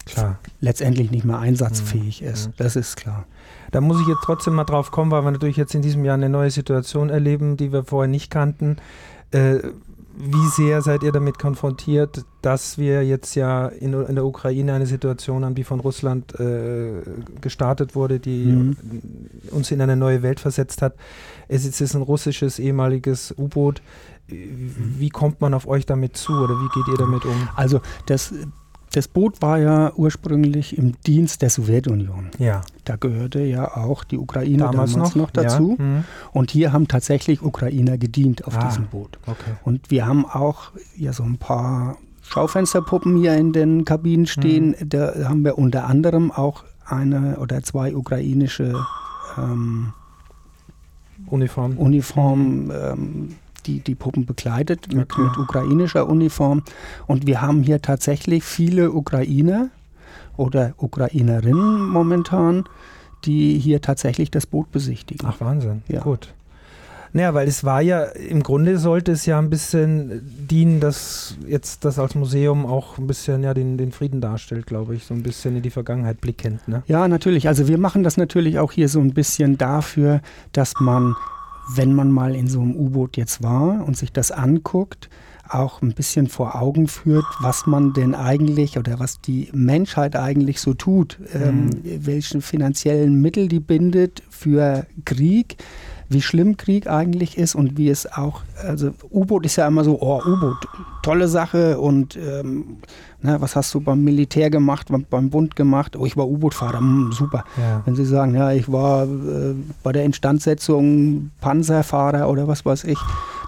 Klar. 0.05 0.39
letztendlich 0.59 1.11
nicht 1.11 1.25
mehr 1.25 1.39
einsatzfähig 1.39 2.21
mhm. 2.21 2.27
ist. 2.27 2.49
Das 2.57 2.75
ist 2.75 2.97
klar. 2.97 3.25
Da 3.71 3.81
muss 3.81 4.01
ich 4.01 4.07
jetzt 4.07 4.21
trotzdem 4.23 4.53
mal 4.53 4.65
drauf 4.65 4.91
kommen, 4.91 5.11
weil 5.11 5.23
wir 5.23 5.31
natürlich 5.31 5.57
jetzt 5.57 5.73
in 5.73 5.81
diesem 5.81 6.05
Jahr 6.05 6.15
eine 6.15 6.29
neue 6.29 6.51
Situation 6.51 7.09
erleben, 7.09 7.57
die 7.57 7.71
wir 7.71 7.83
vorher 7.85 8.09
nicht 8.09 8.29
kannten. 8.29 8.77
Äh, 9.31 9.59
wie 10.15 10.47
sehr 10.47 10.81
seid 10.83 11.01
ihr 11.01 11.11
damit 11.11 11.39
konfrontiert, 11.39 12.23
dass 12.43 12.77
wir 12.77 13.03
jetzt 13.03 13.33
ja 13.33 13.67
in, 13.67 13.93
in 13.93 14.15
der 14.15 14.25
Ukraine 14.25 14.73
eine 14.73 14.85
Situation 14.85 15.43
haben, 15.43 15.55
die 15.55 15.63
von 15.63 15.79
Russland 15.79 16.39
äh, 16.39 17.01
gestartet 17.41 17.95
wurde, 17.95 18.19
die 18.19 18.45
mhm. 18.45 18.77
uns 19.49 19.71
in 19.71 19.81
eine 19.81 19.95
neue 19.95 20.21
Welt 20.21 20.39
versetzt 20.39 20.83
hat? 20.83 20.95
Es 21.47 21.65
ist 21.65 21.95
ein 21.95 22.03
russisches 22.03 22.59
ehemaliges 22.59 23.33
U-Boot. 23.37 23.81
Wie 24.27 25.09
kommt 25.09 25.41
man 25.41 25.53
auf 25.53 25.67
euch 25.67 25.85
damit 25.85 26.15
zu 26.15 26.33
oder 26.33 26.53
wie 26.53 26.69
geht 26.73 26.87
ihr 26.87 26.97
damit 26.97 27.25
um? 27.25 27.49
Also 27.55 27.81
das 28.05 28.33
das 28.93 29.07
Boot 29.07 29.41
war 29.41 29.57
ja 29.57 29.91
ursprünglich 29.95 30.77
im 30.77 30.93
Dienst 31.01 31.41
der 31.41 31.49
Sowjetunion. 31.49 32.29
Ja. 32.37 32.61
Da 32.85 32.95
gehörte 32.95 33.41
ja 33.41 33.75
auch 33.75 34.03
die 34.03 34.19
Ukraine 34.19 34.59
damals, 34.59 34.93
damals 34.93 35.15
noch, 35.15 35.23
noch, 35.23 35.31
dazu. 35.31 35.75
Ja. 35.79 35.83
Mhm. 35.83 36.03
Und 36.31 36.51
hier 36.51 36.73
haben 36.73 36.87
tatsächlich 36.87 37.41
Ukrainer 37.41 37.97
gedient 37.97 38.45
auf 38.45 38.55
ah, 38.55 38.67
diesem 38.67 38.85
Boot. 38.85 39.17
Okay. 39.25 39.53
Und 39.63 39.89
wir 39.89 40.05
haben 40.05 40.25
auch 40.25 40.71
ja 40.95 41.11
so 41.11 41.23
ein 41.23 41.37
paar 41.37 41.97
Schaufensterpuppen 42.21 43.17
hier 43.17 43.35
in 43.35 43.51
den 43.51 43.83
Kabinen 43.83 44.27
stehen. 44.27 44.75
Mhm. 44.79 44.89
Da 44.89 45.27
haben 45.27 45.43
wir 45.43 45.57
unter 45.57 45.87
anderem 45.87 46.31
auch 46.31 46.63
eine 46.85 47.39
oder 47.39 47.63
zwei 47.63 47.95
ukrainische 47.95 48.75
ähm, 49.39 49.93
Uniform, 51.25 51.77
Uniform 51.77 52.71
ähm, 52.71 53.35
die, 53.65 53.79
die 53.79 53.95
Puppen 53.95 54.25
bekleidet 54.25 54.93
mit, 54.93 55.11
okay. 55.11 55.21
mit 55.21 55.37
ukrainischer 55.37 56.07
Uniform. 56.07 56.63
Und 57.07 57.27
wir 57.27 57.41
haben 57.41 57.63
hier 57.63 57.81
tatsächlich 57.81 58.43
viele 58.43 58.91
Ukrainer 58.91 59.69
oder 60.37 60.73
Ukrainerinnen 60.77 61.87
momentan, 61.87 62.65
die 63.25 63.57
hier 63.57 63.81
tatsächlich 63.81 64.31
das 64.31 64.45
Boot 64.45 64.71
besichtigen. 64.71 65.27
Ach 65.27 65.39
Wahnsinn, 65.39 65.83
ja. 65.87 66.01
gut. 66.01 66.33
Naja, 67.15 67.35
weil 67.35 67.47
es 67.47 67.63
war 67.63 67.79
ja, 67.79 68.05
im 68.05 68.41
Grunde 68.41 68.79
sollte 68.79 69.11
es 69.11 69.27
ja 69.27 69.37
ein 69.37 69.51
bisschen 69.51 70.21
dienen, 70.49 70.79
dass 70.79 71.37
jetzt 71.47 71.85
das 71.85 71.99
als 71.99 72.15
Museum 72.15 72.65
auch 72.65 72.97
ein 72.97 73.05
bisschen 73.05 73.43
ja 73.43 73.53
den, 73.53 73.77
den 73.77 73.91
Frieden 73.91 74.19
darstellt, 74.19 74.65
glaube 74.65 74.95
ich, 74.95 75.05
so 75.05 75.13
ein 75.13 75.21
bisschen 75.21 75.55
in 75.55 75.61
die 75.61 75.69
Vergangenheit 75.69 76.19
blickend. 76.21 76.67
Ne? 76.67 76.81
Ja, 76.87 77.07
natürlich. 77.07 77.47
Also 77.47 77.67
wir 77.67 77.77
machen 77.77 78.01
das 78.03 78.17
natürlich 78.17 78.57
auch 78.57 78.71
hier 78.71 78.89
so 78.89 78.99
ein 78.99 79.13
bisschen 79.13 79.59
dafür, 79.59 80.21
dass 80.53 80.73
man 80.79 81.15
wenn 81.67 81.93
man 81.93 82.11
mal 82.11 82.35
in 82.35 82.47
so 82.47 82.61
einem 82.61 82.75
U-Boot 82.75 83.17
jetzt 83.17 83.43
war 83.43 83.85
und 83.85 83.97
sich 83.97 84.11
das 84.11 84.31
anguckt, 84.31 85.09
auch 85.49 85.81
ein 85.81 85.93
bisschen 85.93 86.27
vor 86.27 86.55
Augen 86.55 86.87
führt, 86.87 87.25
was 87.39 87.67
man 87.67 87.93
denn 87.93 88.15
eigentlich 88.15 88.77
oder 88.77 88.99
was 88.99 89.21
die 89.21 89.49
Menschheit 89.53 90.15
eigentlich 90.15 90.59
so 90.59 90.73
tut, 90.73 91.19
ähm, 91.33 91.65
mhm. 91.65 91.71
ähm, 91.85 92.05
welche 92.05 92.41
finanziellen 92.41 93.21
Mittel 93.21 93.47
die 93.47 93.59
bindet 93.59 94.23
für 94.29 94.87
Krieg, 95.05 95.57
wie 96.13 96.21
schlimm 96.21 96.57
Krieg 96.57 96.87
eigentlich 96.87 97.37
ist 97.37 97.55
und 97.55 97.77
wie 97.77 97.89
es 97.89 98.11
auch, 98.11 98.41
also 98.65 98.91
U-Boot 99.11 99.45
ist 99.45 99.55
ja 99.55 99.67
immer 99.67 99.83
so, 99.83 99.99
oh, 100.01 100.21
U-Boot, 100.25 100.67
tolle 101.01 101.27
Sache 101.27 101.79
und 101.79 102.15
ähm, 102.15 102.77
na, 103.21 103.39
was 103.39 103.55
hast 103.55 103.73
du 103.73 103.79
beim 103.79 104.03
Militär 104.03 104.49
gemacht, 104.49 104.87
beim, 104.89 105.05
beim 105.09 105.29
Bund 105.29 105.55
gemacht? 105.55 105.95
Oh, 105.95 106.05
ich 106.05 106.17
war 106.17 106.27
U-Boot-Fahrer, 106.27 106.79
hm, 106.79 107.11
super. 107.13 107.45
Ja. 107.57 107.81
Wenn 107.85 107.95
Sie 107.95 108.05
sagen, 108.05 108.35
ja, 108.35 108.51
ich 108.51 108.71
war 108.71 109.05
äh, 109.05 109.55
bei 109.81 109.93
der 109.93 110.03
Instandsetzung 110.03 111.31
Panzerfahrer 111.39 112.29
oder 112.29 112.47
was 112.47 112.65
weiß 112.65 112.83
ich, 112.83 112.99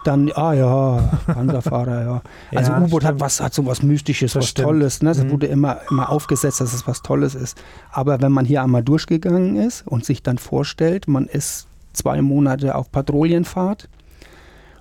dann, 0.06 0.32
ah 0.36 0.54
ja, 0.54 1.20
Panzerfahrer, 1.26 2.04
ja. 2.04 2.22
Also 2.58 2.72
ja, 2.72 2.82
U-Boot 2.82 3.04
hat 3.04 3.20
was, 3.20 3.42
hat 3.42 3.54
so 3.54 3.66
was 3.66 3.84
Mystisches, 3.84 4.34
das 4.34 4.44
was 4.44 4.50
stimmt. 4.50 4.68
Tolles. 4.68 5.02
Ne? 5.02 5.10
Das 5.10 5.24
mhm. 5.24 5.32
wurde 5.32 5.48
immer, 5.48 5.80
immer 5.90 6.10
aufgesetzt, 6.10 6.62
dass 6.62 6.74
es 6.74 6.88
was 6.88 7.02
Tolles 7.02 7.36
ist. 7.36 7.58
Aber 7.92 8.22
wenn 8.22 8.32
man 8.32 8.46
hier 8.46 8.64
einmal 8.64 8.84
durchgegangen 8.84 9.58
ist 9.58 9.86
und 9.86 10.06
sich 10.06 10.24
dann 10.24 10.38
vorstellt, 10.38 11.08
man 11.08 11.26
ist 11.26 11.68
zwei 11.96 12.22
Monate 12.22 12.76
auf 12.76 12.92
Patrouillenfahrt 12.92 13.90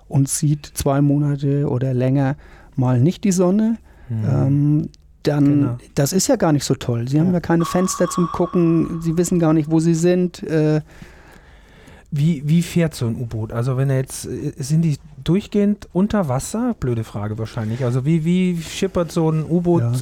und 0.09 0.29
sieht 0.29 0.67
zwei 0.67 1.01
Monate 1.01 1.69
oder 1.69 1.95
länger 1.95 2.37
mal 2.77 3.01
nicht 3.01 3.25
die 3.25 3.33
Sonne, 3.33 3.79
mhm. 4.09 4.25
ähm, 4.29 4.89
dann, 5.23 5.45
genau. 5.45 5.79
das 5.95 6.13
ist 6.13 6.29
ja 6.29 6.37
gar 6.37 6.53
nicht 6.53 6.65
so 6.65 6.75
toll. 6.75 7.09
Sie 7.09 7.19
haben 7.19 7.33
ja 7.33 7.41
keine 7.41 7.65
Fenster 7.65 8.09
zum 8.11 8.29
Gucken, 8.29 9.01
sie 9.01 9.17
wissen 9.17 9.39
gar 9.39 9.55
nicht, 9.55 9.71
wo 9.71 9.81
sie 9.81 9.95
sind. 9.95 10.43
Äh, 10.43 10.83
wie, 12.11 12.43
wie 12.47 12.63
fährt 12.63 12.95
so 12.95 13.07
ein 13.07 13.17
U-Boot? 13.17 13.53
Also 13.53 13.77
wenn 13.77 13.91
er 13.91 13.97
jetzt, 13.97 14.27
äh, 14.27 14.53
sind 14.57 14.83
die 14.83 14.99
durchgehend 15.25 15.89
unter 15.93 16.29
Wasser? 16.29 16.75
Blöde 16.79 17.03
Frage 17.03 17.39
wahrscheinlich. 17.39 17.85
Also 17.85 18.05
wie, 18.05 18.25
wie 18.25 18.61
schippert 18.63 19.11
so 19.11 19.31
ein 19.31 19.45
U-Boot, 19.49 19.83
ja. 19.83 19.93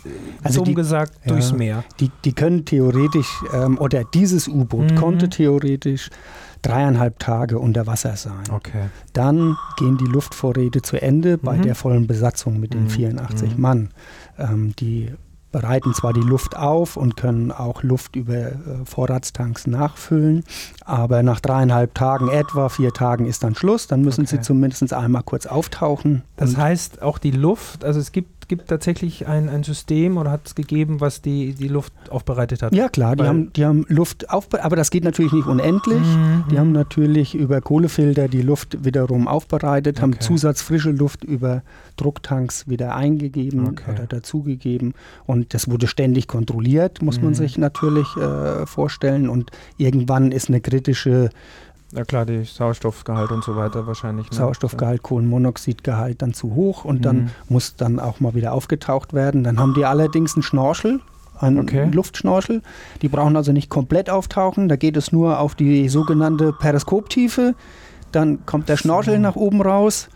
also 0.43 0.65
dumm 0.65 0.75
gesagt, 0.75 1.15
ja, 1.25 1.33
durchs 1.33 1.53
Meer? 1.53 1.85
Die, 2.01 2.11
die 2.25 2.33
können 2.33 2.65
theoretisch, 2.65 3.31
ähm, 3.55 3.79
oder 3.79 4.05
dieses 4.05 4.49
U-Boot 4.49 4.91
mhm. 4.91 4.95
konnte 4.97 5.31
theoretisch 5.31 6.11
dreieinhalb 6.63 7.19
Tage 7.19 7.59
unter 7.59 7.87
Wasser 7.87 8.17
sein. 8.17 8.45
Okay. 8.51 8.89
Dann 9.13 9.57
gehen 9.77 9.99
die 9.99 10.07
Luftvorräte 10.07 10.83
zu 10.83 11.01
Ende 11.01 11.39
bei 11.39 11.59
mhm. 11.59 11.63
der 11.63 11.75
vollen 11.75 12.07
Besatzung 12.07 12.61
mit 12.61 12.73
den 12.73 12.85
mhm. 12.85 12.91
84 12.91 13.57
mhm. 13.57 13.61
Mann. 13.61 13.89
Ähm, 14.39 14.75
die 14.79 15.13
bereiten 15.53 15.93
zwar 15.93 16.15
die 16.15 16.23
Luft 16.23 16.57
auf 16.57 16.97
und 16.97 17.17
können 17.17 17.53
auch 17.53 17.83
Luft 17.83 18.17
über 18.17 18.35
äh, 18.35 18.55
Vorratstanks 18.85 19.67
nachfüllen, 19.67 20.45
aber 20.85 21.23
nach 21.23 21.41
dreieinhalb 21.41 21.95
Tagen 21.95 22.29
etwa, 22.29 22.71
vier 22.71 22.93
Tagen 22.93 23.27
ist 23.27 23.45
dann 23.45 23.55
Schluss. 23.55 23.87
Dann 23.87 24.01
müssen 24.01 24.23
okay. 24.23 24.37
sie 24.37 24.41
zumindest 24.41 24.93
einmal 24.93 25.23
kurz 25.23 25.47
auftauchen. 25.47 26.23
Das 26.37 26.57
heißt, 26.57 27.03
auch 27.03 27.19
die 27.19 27.31
Luft, 27.31 27.85
also 27.85 28.01
es 28.01 28.11
gibt 28.11 28.42
gibt 28.53 28.69
tatsächlich 28.69 29.27
ein, 29.27 29.49
ein 29.49 29.63
System 29.63 30.19
oder 30.19 30.31
hat 30.31 30.43
es 30.45 30.55
gegeben, 30.55 31.01
was 31.01 31.23
die, 31.23 31.55
die 31.55 31.69
Luft 31.69 31.95
aufbereitet 32.11 32.61
hat? 32.61 32.75
Ja, 32.75 32.91
klar, 32.91 33.17
die, 33.17 33.25
haben, 33.25 33.51
die 33.55 33.65
haben 33.65 33.87
Luft 33.89 34.29
aufbereitet, 34.29 34.67
aber 34.67 34.77
das 34.77 34.91
geht 34.91 35.05
natürlich 35.05 35.33
nicht 35.33 35.47
unendlich. 35.47 36.03
Mhm. 36.03 36.45
Die 36.51 36.59
haben 36.59 36.73
natürlich 36.73 37.35
über 37.35 37.63
Kohlefilter 37.63 38.29
die 38.29 38.43
Luft 38.43 38.85
wiederum 38.85 39.27
aufbereitet, 39.27 39.97
okay. 39.97 40.03
haben 40.03 40.21
zusatzfrische 40.21 40.91
Luft 40.91 41.25
über 41.25 41.63
Drucktanks 41.97 42.69
wieder 42.69 42.95
eingegeben 42.95 43.69
okay. 43.69 43.91
oder 43.91 44.07
dazugegeben 44.07 44.93
und 45.25 45.55
das 45.55 45.71
wurde 45.71 45.87
ständig 45.87 46.29
kontrolliert, 46.29 47.01
muss 47.01 47.17
mhm. 47.17 47.25
man 47.25 47.35
sich 47.35 47.57
natürlich 47.57 48.07
äh, 48.19 48.67
vorstellen 48.67 49.31
und 49.31 49.51
irgendwann 49.79 50.31
ist 50.31 50.51
eine 50.51 50.61
kritische 50.61 51.31
ja 51.93 52.05
klar, 52.05 52.25
die 52.27 52.45
Sauerstoffgehalt 52.45 53.31
und 53.31 53.45
so 53.45 53.57
weiter 53.57 53.87
wahrscheinlich. 53.87 54.31
Ne? 54.31 54.37
Sauerstoffgehalt, 54.37 55.03
Kohlenmonoxidgehalt 55.03 56.23
dann 56.23 56.33
zu 56.33 56.55
hoch 56.55 56.85
und 56.85 56.99
mhm. 56.99 57.03
dann 57.03 57.31
muss 57.49 57.77
dann 57.77 58.01
auch 58.01 58.21
mal 58.21 58.35
wieder 58.35 58.53
aufgetaucht 58.53 59.13
werden. 59.13 59.45
Dann 59.45 59.59
haben 59.59 59.75
die 59.75 59.85
allerdings 59.85 60.35
einen 60.35 60.43
Schnorchel, 60.43 61.01
einen 61.39 61.61
okay. 61.61 61.89
Luftschnorchel. 61.93 62.63
Die 63.03 63.09
brauchen 63.09 63.37
also 63.37 63.53
nicht 63.53 63.69
komplett 63.69 64.09
auftauchen. 64.09 64.69
Da 64.69 64.77
geht 64.77 64.97
es 64.97 65.13
nur 65.13 65.39
auf 65.39 65.55
die 65.55 65.89
sogenannte 65.89 66.53
Periskoptiefe. 66.53 67.55
Dann 68.11 68.45
kommt 68.47 68.69
der 68.69 68.77
Schnorchel 68.77 69.19
nach 69.19 69.37
oben 69.37 69.63
raus. 69.63 70.09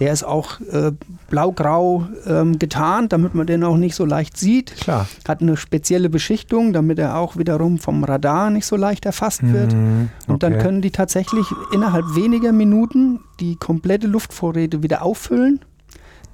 Der 0.00 0.14
ist 0.14 0.24
auch 0.24 0.60
äh, 0.60 0.92
blau-grau 1.28 2.08
ähm, 2.26 2.58
getarnt, 2.58 3.12
damit 3.12 3.34
man 3.34 3.46
den 3.46 3.62
auch 3.62 3.76
nicht 3.76 3.94
so 3.94 4.06
leicht 4.06 4.38
sieht. 4.38 4.74
Klar. 4.76 5.06
Hat 5.28 5.42
eine 5.42 5.58
spezielle 5.58 6.08
Beschichtung, 6.08 6.72
damit 6.72 6.98
er 6.98 7.18
auch 7.18 7.36
wiederum 7.36 7.78
vom 7.78 8.02
Radar 8.02 8.48
nicht 8.48 8.64
so 8.64 8.76
leicht 8.76 9.04
erfasst 9.04 9.42
wird. 9.42 9.74
Mhm, 9.74 10.08
okay. 10.22 10.32
Und 10.32 10.42
dann 10.42 10.58
können 10.58 10.80
die 10.80 10.90
tatsächlich 10.90 11.46
innerhalb 11.72 12.14
weniger 12.14 12.52
Minuten 12.52 13.20
die 13.40 13.56
komplette 13.56 14.06
Luftvorräte 14.06 14.82
wieder 14.82 15.02
auffüllen, 15.02 15.60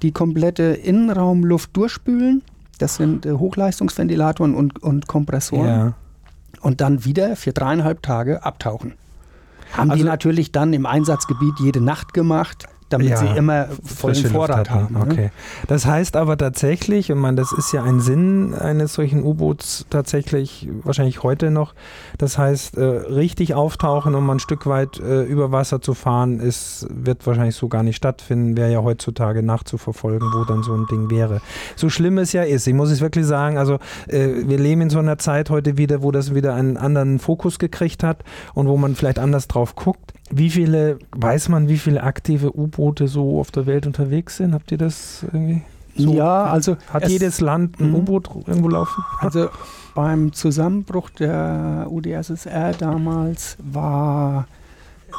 die 0.01 0.13
komplette 0.13 0.63
Innenraumluft 0.63 1.75
durchspülen. 1.75 2.43
Das 2.79 2.95
sind 2.95 3.25
äh, 3.25 3.33
Hochleistungsventilatoren 3.33 4.55
und, 4.55 4.81
und 4.81 5.07
Kompressoren. 5.07 5.67
Ja. 5.67 5.93
Und 6.61 6.79
dann 6.79 7.03
wieder 7.03 7.35
für 7.35 7.51
dreieinhalb 7.51 8.01
Tage 8.01 8.45
abtauchen. 8.45 8.93
Haben 9.73 9.91
also, 9.91 10.03
die 10.03 10.09
natürlich 10.09 10.53
dann 10.53 10.71
im 10.71 10.85
Einsatzgebiet 10.85 11.55
jede 11.59 11.81
Nacht 11.81 12.13
gemacht 12.13 12.65
damit 12.89 13.09
ja, 13.09 13.17
sie 13.17 13.27
immer 13.27 13.67
vollen 13.83 14.15
Vorrat 14.15 14.69
haben. 14.69 14.93
Ne? 14.93 15.01
Okay. 15.01 15.31
Das 15.67 15.85
heißt 15.85 16.15
aber 16.15 16.37
tatsächlich, 16.37 17.11
und 17.11 17.19
man, 17.19 17.35
das 17.35 17.51
ist 17.51 17.73
ja 17.73 17.83
ein 17.83 17.99
Sinn 17.99 18.53
eines 18.53 18.93
solchen 18.93 19.23
U-Boots 19.23 19.85
tatsächlich 19.89 20.69
wahrscheinlich 20.83 21.23
heute 21.23 21.51
noch. 21.51 21.73
Das 22.17 22.37
heißt, 22.37 22.77
äh, 22.77 22.83
richtig 22.83 23.53
auftauchen, 23.53 24.15
um 24.15 24.29
ein 24.29 24.39
Stück 24.39 24.67
weit 24.67 24.99
äh, 24.99 25.23
über 25.23 25.51
Wasser 25.51 25.81
zu 25.81 25.93
fahren, 25.93 26.39
ist, 26.39 26.87
wird 26.89 27.27
wahrscheinlich 27.27 27.55
so 27.55 27.67
gar 27.67 27.83
nicht 27.83 27.97
stattfinden. 27.97 28.55
Wäre 28.55 28.71
ja 28.71 28.83
heutzutage 28.83 29.43
nachzuverfolgen, 29.43 30.29
wo 30.33 30.45
dann 30.45 30.63
so 30.63 30.73
ein 30.73 30.85
Ding 30.89 31.09
wäre. 31.09 31.41
So 31.75 31.89
schlimm 31.89 32.17
es 32.17 32.31
ja 32.31 32.43
ist, 32.43 32.67
ich 32.67 32.73
muss 32.73 32.89
es 32.89 33.01
wirklich 33.01 33.25
sagen, 33.25 33.57
also 33.57 33.79
äh, 34.07 34.29
wir 34.45 34.57
leben 34.57 34.81
in 34.81 34.89
so 34.89 34.99
einer 34.99 35.17
Zeit 35.17 35.49
heute 35.49 35.77
wieder, 35.77 36.01
wo 36.01 36.11
das 36.11 36.33
wieder 36.33 36.53
einen 36.53 36.77
anderen 36.77 37.19
Fokus 37.19 37.59
gekriegt 37.59 38.03
hat 38.03 38.23
und 38.53 38.67
wo 38.67 38.77
man 38.77 38.95
vielleicht 38.95 39.19
anders 39.19 39.47
drauf 39.47 39.75
guckt. 39.75 40.13
Wie 40.29 40.49
viele, 40.49 40.99
weiß 41.11 41.49
man, 41.49 41.67
wie 41.67 41.77
viele 41.77 42.03
aktive 42.03 42.57
U-Boote 42.57 43.07
so 43.07 43.39
auf 43.39 43.51
der 43.51 43.65
Welt 43.65 43.87
unterwegs 43.87 44.37
sind? 44.37 44.53
Habt 44.53 44.71
ihr 44.71 44.77
das 44.77 45.23
irgendwie? 45.23 45.61
So? 45.95 46.13
Ja, 46.13 46.45
also. 46.45 46.77
Hat 46.91 47.07
jedes 47.07 47.39
Land 47.41 47.79
ein 47.79 47.89
mhm. 47.89 47.95
U-Boot 47.95 48.29
irgendwo 48.45 48.69
laufen? 48.69 49.03
Also 49.19 49.49
beim 49.95 50.31
Zusammenbruch 50.31 51.09
der 51.09 51.87
UdSSR 51.89 52.73
damals 52.73 53.57
war, 53.59 54.47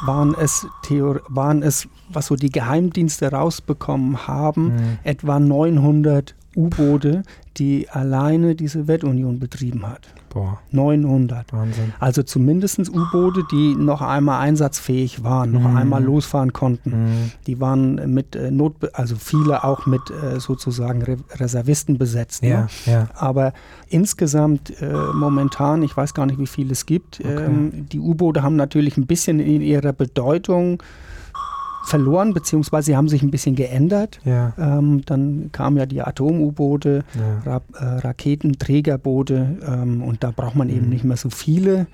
waren, 0.05 0.35
es 0.39 0.65
Theor 0.83 1.21
waren 1.27 1.63
es, 1.63 1.87
was 2.07 2.27
so 2.27 2.35
die 2.35 2.49
Geheimdienste 2.49 3.29
rausbekommen 3.31 4.27
haben, 4.27 4.67
mhm. 4.67 4.99
etwa 5.03 5.39
900 5.39 6.33
U-Boote, 6.59 7.23
die 7.57 7.89
alleine 7.89 8.55
die 8.55 8.67
Sowjetunion 8.67 9.39
betrieben 9.39 9.87
hat. 9.87 10.01
Boah. 10.29 10.59
900. 10.71 11.51
Wahnsinn. 11.53 11.93
Also 11.99 12.21
zumindest 12.21 12.89
U-Boote, 12.89 13.43
die 13.51 13.75
noch 13.75 14.01
einmal 14.01 14.41
einsatzfähig 14.41 15.23
waren, 15.23 15.51
noch 15.51 15.61
mhm. 15.61 15.77
einmal 15.77 16.03
losfahren 16.03 16.53
konnten. 16.53 16.89
Mhm. 16.89 17.31
Die 17.47 17.59
waren 17.59 18.13
mit 18.13 18.35
äh, 18.35 18.51
Not, 18.51 18.75
also 18.93 19.15
viele 19.15 19.63
auch 19.63 19.85
mit 19.85 20.01
äh, 20.11 20.39
sozusagen 20.39 21.01
Re 21.01 21.17
Reservisten 21.31 21.97
besetzt. 21.97 22.43
Ja, 22.43 22.61
ne? 22.61 22.67
ja. 22.85 23.07
Aber 23.15 23.53
insgesamt 23.87 24.81
äh, 24.81 24.93
momentan, 25.13 25.81
ich 25.81 25.95
weiß 25.95 26.13
gar 26.13 26.25
nicht, 26.25 26.39
wie 26.39 26.47
viele 26.47 26.73
es 26.73 26.85
gibt, 26.85 27.19
okay. 27.19 27.45
ähm, 27.45 27.87
die 27.91 27.99
U-Boote 27.99 28.43
haben 28.43 28.55
natürlich 28.55 28.97
ein 28.97 29.07
bisschen 29.07 29.39
in 29.39 29.61
ihrer 29.61 29.93
Bedeutung 29.93 30.83
verloren, 31.85 32.33
beziehungsweise 32.33 32.87
sie 32.87 32.97
haben 32.97 33.09
sich 33.09 33.23
ein 33.23 33.31
bisschen 33.31 33.55
geändert. 33.55 34.19
Ja. 34.25 34.53
Ähm, 34.57 35.03
dann 35.05 35.49
kamen 35.51 35.77
ja 35.77 35.85
die 35.85 36.01
Atom-U-Boote, 36.01 37.03
ja. 37.45 37.51
Ra 37.51 37.61
äh, 37.79 37.99
Raketenträgerboote 37.99 39.57
ähm, 39.67 40.03
und 40.03 40.23
da 40.23 40.31
braucht 40.31 40.55
man 40.55 40.67
mhm. 40.67 40.75
eben 40.75 40.89
nicht 40.89 41.03
mehr 41.03 41.17
so 41.17 41.29
viele, 41.29 41.87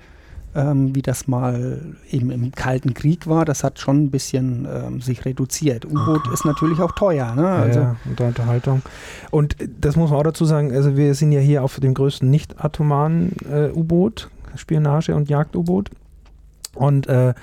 ähm, 0.54 0.94
wie 0.94 1.02
das 1.02 1.28
mal 1.28 1.80
eben 2.10 2.30
im 2.30 2.52
Kalten 2.52 2.94
Krieg 2.94 3.26
war. 3.26 3.44
Das 3.44 3.62
hat 3.62 3.78
schon 3.78 4.04
ein 4.04 4.10
bisschen 4.10 4.66
ähm, 4.70 5.00
sich 5.00 5.24
reduziert. 5.24 5.84
U-Boot 5.84 6.22
okay. 6.24 6.34
ist 6.34 6.44
natürlich 6.44 6.80
auch 6.80 6.92
teuer. 6.92 7.34
Ne? 7.34 7.46
Also 7.46 7.80
ja, 7.80 7.96
unter 8.04 8.26
Unterhaltung. 8.26 8.82
Und 9.30 9.56
das 9.80 9.96
muss 9.96 10.10
man 10.10 10.18
auch 10.18 10.24
dazu 10.24 10.44
sagen, 10.44 10.72
also 10.72 10.96
wir 10.96 11.14
sind 11.14 11.32
ja 11.32 11.40
hier 11.40 11.62
auf 11.62 11.78
dem 11.78 11.94
größten 11.94 12.28
nicht-atomaren 12.28 13.32
äh, 13.50 13.70
U-Boot, 13.70 14.30
Spionage- 14.56 15.14
und 15.14 15.28
Jagd-U-Boot. 15.28 15.90
Und 16.76 17.08
äh, 17.08 17.34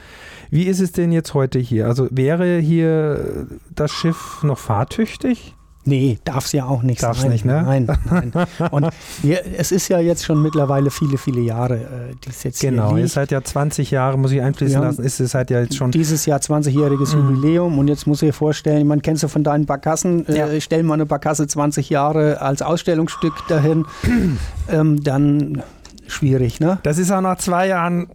wie 0.50 0.64
ist 0.64 0.80
es 0.80 0.92
denn 0.92 1.12
jetzt 1.12 1.34
heute 1.34 1.60
hier? 1.60 1.88
Also 1.88 2.08
wäre 2.12 2.60
hier 2.60 3.48
das 3.74 3.92
Schiff 3.92 4.44
noch 4.44 4.58
fahrtüchtig? 4.58 5.56
Nee, 5.86 6.18
darf 6.24 6.46
es 6.46 6.54
ja 6.54 6.66
auch 6.66 6.82
nicht 6.82 7.04
Darf's 7.04 7.22
sein. 7.22 7.32
nicht, 7.32 7.44
ne? 7.44 7.62
Nein, 7.62 7.88
nein. 8.10 8.32
Und 8.72 8.88
wir, 9.22 9.42
es 9.58 9.72
ist 9.72 9.90
ja 9.90 10.00
jetzt 10.00 10.24
schon 10.24 10.42
mittlerweile 10.42 10.90
viele, 10.90 11.18
viele 11.18 11.42
Jahre, 11.42 11.76
äh, 11.76 12.16
die 12.24 12.30
es 12.30 12.44
jetzt 12.44 12.62
genau, 12.62 12.72
hier 12.72 12.80
liegt. 12.80 12.90
Genau, 12.90 13.02
ihr 13.02 13.08
seid 13.10 13.32
ja 13.32 13.44
20 13.44 13.92
Jahre, 13.92 14.18
muss 14.18 14.32
ich 14.32 14.42
einfließen 14.42 14.82
lassen, 14.82 15.04
ist 15.04 15.20
es 15.20 15.34
halt 15.34 15.50
ja 15.50 15.60
jetzt 15.60 15.76
schon... 15.76 15.92
Dieses 15.92 16.26
Jahr 16.26 16.40
20-jähriges 16.40 17.16
mhm. 17.16 17.30
Jubiläum 17.30 17.78
und 17.80 17.90
jetzt 17.90 18.08
muss 18.08 18.22
ich 18.22 18.30
dir 18.30 18.34
vorstellen, 18.34 18.88
man 18.88 19.02
kennt 19.02 19.22
du 19.22 19.28
von 19.28 19.44
deinen 19.44 19.66
Barkassen, 19.66 20.26
äh, 20.28 20.38
ja. 20.38 20.48
äh, 20.48 20.62
stell 20.62 20.84
mal 20.84 20.94
eine 20.94 21.06
Barkasse 21.06 21.48
20 21.48 21.90
Jahre 21.90 22.40
als 22.42 22.62
Ausstellungsstück 22.62 23.34
dahin, 23.50 23.86
ähm, 24.70 25.04
dann 25.04 25.64
schwierig, 26.08 26.62
ne? 26.62 26.80
Das 26.84 26.98
ist 26.98 27.12
auch 27.12 27.22
nach 27.22 27.38
zwei 27.38 27.68
Jahren 27.68 28.08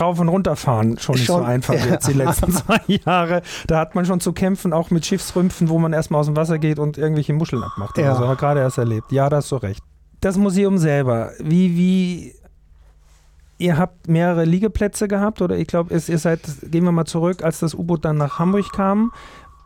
rauf 0.00 0.18
und 0.18 0.28
runter 0.28 0.56
fahren 0.56 0.98
schon 0.98 1.16
nicht 1.16 1.26
so 1.26 1.36
einfach 1.36 1.74
ja. 1.74 1.86
jetzt 1.86 2.08
die 2.08 2.12
letzten 2.14 2.52
zwei 2.52 2.80
Jahre. 2.86 3.42
Da 3.66 3.78
hat 3.78 3.94
man 3.94 4.04
schon 4.04 4.20
zu 4.20 4.32
kämpfen, 4.32 4.72
auch 4.72 4.90
mit 4.90 5.06
Schiffsrümpfen, 5.06 5.68
wo 5.68 5.78
man 5.78 5.92
erstmal 5.92 6.20
aus 6.20 6.26
dem 6.26 6.36
Wasser 6.36 6.58
geht 6.58 6.78
und 6.78 6.98
irgendwelche 6.98 7.32
Muscheln 7.32 7.62
abmacht. 7.62 7.98
Ja. 7.98 8.12
Also 8.12 8.34
gerade 8.36 8.60
erst 8.60 8.78
erlebt. 8.78 9.12
Ja, 9.12 9.28
da 9.28 9.36
hast 9.36 9.50
du 9.52 9.56
recht. 9.56 9.82
Das 10.20 10.36
Museum 10.36 10.76
selber, 10.78 11.32
wie, 11.38 11.76
wie, 11.76 12.34
ihr 13.60 13.76
habt 13.76 14.08
mehrere 14.08 14.44
Liegeplätze 14.44 15.06
gehabt 15.06 15.42
oder 15.42 15.56
ich 15.56 15.66
glaube, 15.66 15.94
ihr 15.94 16.18
seid, 16.18 16.40
gehen 16.62 16.84
wir 16.84 16.92
mal 16.92 17.04
zurück, 17.04 17.44
als 17.44 17.60
das 17.60 17.74
U-Boot 17.74 18.04
dann 18.04 18.16
nach 18.16 18.38
Hamburg 18.38 18.72
kam, 18.72 19.12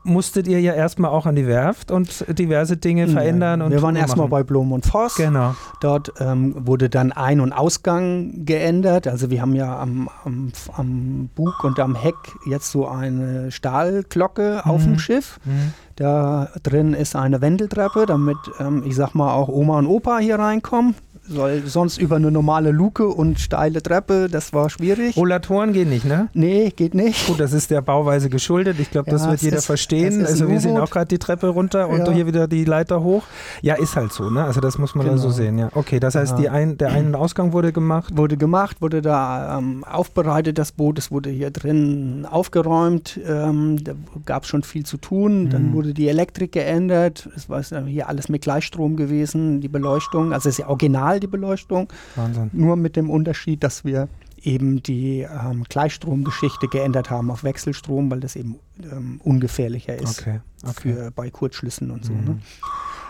musstet 0.04 0.46
ihr 0.46 0.60
ja 0.60 0.74
erstmal 0.74 1.10
auch 1.10 1.26
an 1.26 1.34
die 1.34 1.46
Werft 1.46 1.90
und 1.90 2.24
diverse 2.38 2.76
Dinge 2.76 3.08
verändern. 3.08 3.60
Ja, 3.60 3.70
wir 3.70 3.82
waren 3.82 3.96
erstmal 3.96 4.28
bei 4.28 4.42
Blom 4.42 4.72
und 4.72 4.86
Voss. 4.86 5.16
Genau. 5.16 5.54
Dort 5.80 6.12
ähm, 6.20 6.54
wurde 6.66 6.88
dann 6.88 7.12
Ein- 7.12 7.40
und 7.40 7.52
Ausgang 7.52 8.44
geändert. 8.44 9.08
Also 9.08 9.30
wir 9.30 9.40
haben 9.40 9.54
ja 9.54 9.78
am, 9.78 10.08
am, 10.24 10.52
am 10.76 11.30
Bug 11.34 11.64
und 11.64 11.80
am 11.80 11.94
Heck 11.94 12.14
jetzt 12.46 12.70
so 12.70 12.86
eine 12.86 13.50
Stahlglocke 13.50 14.62
mhm. 14.64 14.70
auf 14.70 14.84
dem 14.84 14.98
Schiff. 14.98 15.40
Mhm. 15.44 15.72
Da 15.96 16.50
drin 16.62 16.92
ist 16.92 17.16
eine 17.16 17.40
Wendeltreppe, 17.40 18.06
damit, 18.06 18.36
ähm, 18.60 18.82
ich 18.84 18.94
sag 18.94 19.14
mal, 19.14 19.32
auch 19.32 19.48
Oma 19.48 19.78
und 19.78 19.86
Opa 19.86 20.18
hier 20.18 20.38
reinkommen 20.38 20.94
soll 21.26 21.62
sonst 21.66 21.98
über 21.98 22.16
eine 22.16 22.30
normale 22.30 22.70
Luke 22.70 23.06
und 23.06 23.40
steile 23.40 23.82
Treppe, 23.82 24.28
das 24.30 24.52
war 24.52 24.68
schwierig. 24.70 25.16
Rollatoren 25.16 25.72
gehen 25.72 25.88
nicht, 25.88 26.04
ne? 26.04 26.28
Nee, 26.34 26.72
geht 26.74 26.94
nicht. 26.94 27.26
Gut, 27.26 27.40
das 27.40 27.52
ist 27.52 27.70
der 27.70 27.80
Bauweise 27.80 28.28
geschuldet. 28.28 28.78
Ich 28.78 28.90
glaube, 28.90 29.10
das 29.10 29.24
ja, 29.24 29.30
wird 29.30 29.42
jeder 29.42 29.58
ist, 29.58 29.66
verstehen. 29.66 30.24
Also 30.24 30.48
wir 30.48 30.60
sehen 30.60 30.76
auch 30.78 30.90
gerade 30.90 31.06
die 31.06 31.18
Treppe 31.18 31.48
runter 31.48 31.88
und 31.88 32.06
ja. 32.06 32.12
hier 32.12 32.26
wieder 32.26 32.46
die 32.46 32.64
Leiter 32.64 33.02
hoch. 33.02 33.22
Ja, 33.62 33.74
ist 33.74 33.96
halt 33.96 34.12
so, 34.12 34.30
ne? 34.30 34.44
Also 34.44 34.60
das 34.60 34.78
muss 34.78 34.94
man 34.94 35.06
genau. 35.06 35.16
dann 35.16 35.22
so 35.22 35.30
sehen, 35.30 35.58
ja. 35.58 35.70
Okay, 35.74 36.00
das 36.00 36.14
heißt, 36.14 36.38
die 36.38 36.48
ein, 36.48 36.76
der 36.78 36.92
Ein- 36.92 37.06
und 37.06 37.14
Ausgang 37.14 37.52
wurde 37.52 37.72
gemacht? 37.72 38.16
Wurde 38.16 38.36
gemacht, 38.36 38.82
wurde 38.82 39.00
da 39.02 39.58
ähm, 39.58 39.84
aufbereitet, 39.84 40.58
das 40.58 40.72
Boot. 40.72 40.98
Es 40.98 41.10
wurde 41.10 41.30
hier 41.30 41.50
drin 41.50 42.26
aufgeräumt. 42.30 43.18
Ähm, 43.26 43.82
da 43.82 43.92
gab 44.26 44.44
es 44.44 44.48
schon 44.48 44.62
viel 44.62 44.84
zu 44.84 44.96
tun. 44.96 45.44
Mhm. 45.44 45.50
Dann 45.50 45.72
wurde 45.72 45.94
die 45.94 46.08
Elektrik 46.08 46.52
geändert. 46.52 47.28
Es 47.36 47.48
war 47.48 47.62
hier 47.86 48.08
alles 48.08 48.28
mit 48.28 48.42
Gleichstrom 48.42 48.96
gewesen, 48.96 49.60
die 49.60 49.68
Beleuchtung. 49.68 50.32
Also 50.32 50.48
es 50.48 50.58
ist 50.58 50.64
ja 50.64 50.68
original 50.68 51.13
digital 51.14 51.20
die 51.20 51.26
Beleuchtung. 51.26 51.88
Wahnsinn. 52.16 52.50
Nur 52.52 52.76
mit 52.76 52.96
dem 52.96 53.10
Unterschied, 53.10 53.62
dass 53.62 53.84
wir 53.84 54.08
eben 54.42 54.82
die 54.82 55.20
ähm, 55.20 55.64
Gleichstromgeschichte 55.68 56.68
geändert 56.68 57.10
haben 57.10 57.30
auf 57.30 57.44
Wechselstrom, 57.44 58.10
weil 58.10 58.20
das 58.20 58.36
eben 58.36 58.56
ähm, 58.82 59.20
ungefährlicher 59.24 59.96
ist 59.96 60.20
okay, 60.20 60.40
okay. 60.62 60.92
Für, 60.92 61.10
bei 61.10 61.30
Kurzschlüssen 61.30 61.90
und 61.90 62.04
so. 62.04 62.12
Ne? 62.12 62.20
Mhm. 62.20 62.26
Ne? 62.26 62.38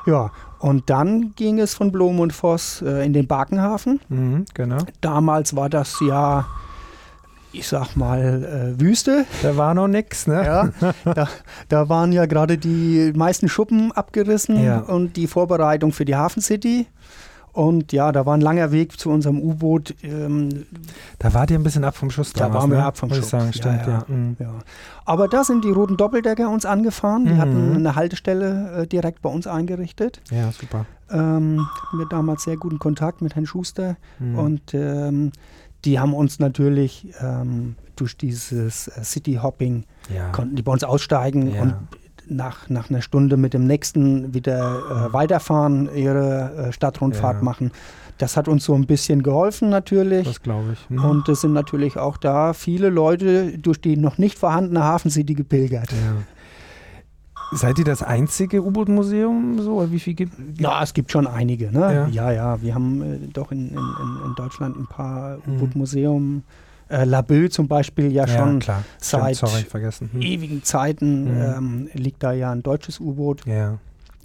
Ja, 0.07 0.31
und 0.61 0.91
dann 0.91 1.33
ging 1.35 1.59
es 1.59 1.75
von 1.75 1.91
Blom 1.91 2.21
und 2.21 2.33
Voss 2.33 2.83
äh, 2.83 3.05
in 3.05 3.15
den 3.15 3.27
Barkenhafen. 3.27 4.01
Mhm, 4.09 4.45
genau. 4.53 4.79
Damals 5.01 5.57
war 5.57 5.71
das 5.71 5.97
ja, 6.07 6.47
ich 7.53 7.67
sag 7.67 7.97
mal, 7.97 8.75
äh, 8.77 8.81
Wüste. 8.81 9.25
Da 9.43 9.57
war 9.57 9.73
noch 9.73 9.89
nichts, 9.89 10.27
ne? 10.27 10.45
Ja, 10.45 10.93
da, 11.15 11.27
da 11.69 11.89
waren 11.89 12.13
ja 12.13 12.27
gerade 12.27 12.59
die 12.59 13.13
meisten 13.17 13.49
Schuppen 13.49 13.93
abgerissen 13.93 14.63
Ja. 14.63 14.81
und 14.81 15.17
die 15.17 15.27
Vorbereitung 15.27 15.91
für 15.93 16.05
die 16.05 16.17
Hafen 16.17 16.43
City. 16.43 16.87
Und 17.55 17.93
ja, 17.93 18.11
da 18.13 18.27
war 18.27 18.35
ein 18.37 18.41
langer 18.41 18.73
Weg 18.73 18.99
zu 18.99 19.11
unserem 19.11 19.41
U-Boot. 19.41 19.95
Ähm, 20.03 20.67
Da 21.21 21.33
wart 21.35 21.51
ihr 21.53 21.59
ein 21.59 21.63
bisschen 21.63 21.85
ab 21.85 21.97
vom 21.97 22.11
Schuss 22.11 22.33
Da 22.33 22.41
damals, 22.49 22.63
waren 22.63 22.71
wir 22.73 22.79
ne? 22.79 22.85
ab 22.85 22.99
vom 22.99 23.15
Schuss. 23.15 23.31
Sagen, 23.31 23.47
Ja, 23.47 23.53
stimmt, 23.53 23.87
ja. 23.87 23.89
ja. 23.89 24.05
Mhm. 24.15 24.37
ja. 24.41 24.51
Aber 25.05 25.29
da 25.29 25.45
sind 25.45 25.65
die 25.65 25.71
roten 25.71 25.97
Doppeldecker 25.97 26.51
uns 26.51 26.67
angefahren. 26.67 27.25
Die 27.27 27.33
Mhm. 27.35 27.39
hatten 27.39 27.77
eine 27.77 27.95
Haltestelle 27.95 28.83
äh, 28.83 28.87
direkt 28.89 29.23
bei 29.23 29.31
uns 29.31 29.47
eingerichtet. 29.47 30.21
ja, 30.31 30.51
super. 30.53 30.85
Ähm, 31.11 31.65
hatten 31.83 31.99
wir 31.99 32.07
damals 32.11 32.43
sehr 32.43 32.57
guten 32.57 32.79
Kontakt 32.81 33.23
mit 33.23 33.37
Herrn 33.37 33.47
Schuster. 33.47 33.97
Mhm. 34.19 34.39
Und 34.39 34.75
ähm, 34.75 35.31
die 35.85 36.01
haben 36.01 36.13
uns 36.15 36.41
natürlich 36.41 37.09
ähm, 37.21 37.77
durch 37.95 38.17
dieses 38.17 38.89
äh, 38.89 39.05
City-Hopping, 39.05 39.85
ja. 40.13 40.31
konnten 40.33 40.57
die 40.57 40.63
bei 40.63 40.73
uns 40.73 40.83
aussteigen 40.83 41.55
Ja. 41.55 41.63
und 41.63 41.75
nach, 42.29 42.69
nach 42.69 42.91
einer 42.91 43.03
Stunde 43.03 43.37
mit 43.37 43.55
dem 43.55 43.67
nächsten 43.67 44.35
wieder 44.35 45.09
äh, 45.09 45.13
weiterfahren, 45.13 45.89
ihre 45.95 46.69
äh, 46.69 46.73
Stadtrundfahrt 46.73 47.39
Ja. 47.39 47.43
machen. 47.43 47.71
Das 48.19 48.37
hat 48.37 48.47
uns 48.47 48.65
so 48.65 48.75
ein 48.75 48.87
bisschen 48.87 49.23
geholfen 49.23 49.71
natürlich. 49.71 50.27
das 50.27 50.41
glaube 50.43 50.75
ich. 50.75 50.91
Mhm. 50.91 51.05
Und 51.05 51.29
es 51.29 51.41
sind 51.41 51.53
natürlich 51.53 51.97
auch 51.99 52.17
da 52.17 52.53
viele 52.53 52.89
Leute 52.89 53.59
durch 53.59 53.81
die 53.81 53.97
noch 53.97 54.19
nicht 54.19 54.39
vorhandene 54.39 54.83
Hafen 54.85 55.11
City 55.11 55.35
gepilgert. 55.35 55.91
ja. 55.93 56.23
Seid 57.53 57.79
ihr 57.79 57.85
das 57.85 58.03
einzige 58.03 58.65
U-Boot-Museum? 58.65 59.61
So? 59.61 59.91
Wie 59.93 60.01
viel 60.01 60.15
gibt 60.15 60.33
Ja, 60.61 60.83
es 60.83 60.93
gibt 60.95 61.13
schon 61.13 61.27
einige. 61.27 61.71
Ne? 61.71 61.81
Ja. 61.81 62.09
Ja, 62.09 62.33
ja, 62.33 62.63
wir 62.63 62.75
haben 62.75 63.03
äh, 63.03 63.19
doch 63.33 63.53
in, 63.53 63.69
in, 63.69 63.77
in- 63.77 64.35
Deutschland 64.35 64.77
ein 64.77 64.87
paar 64.87 65.37
Mhm. 65.47 65.55
U-Boot-Museum. 65.55 66.43
Äh, 66.95 67.05
Laboe 67.05 67.49
zum 67.51 67.67
Beispiel 67.69 68.13
ja, 68.13 68.27
schon 68.29 68.59
klar. 68.61 68.85
seit 68.99 69.37
Stimmt, 69.37 69.51
sorry. 69.71 69.85
Hm. 70.13 70.23
ewigen 70.23 70.63
Zeiten 70.63 71.25
Mhm. 71.25 71.41
ähm, 71.43 71.89
liegt 71.95 72.23
da 72.23 72.33
ja 72.33 72.53
ein 72.53 72.63
deutsches 72.63 73.01
U-Boot, 73.01 73.45
Ja. 73.47 73.79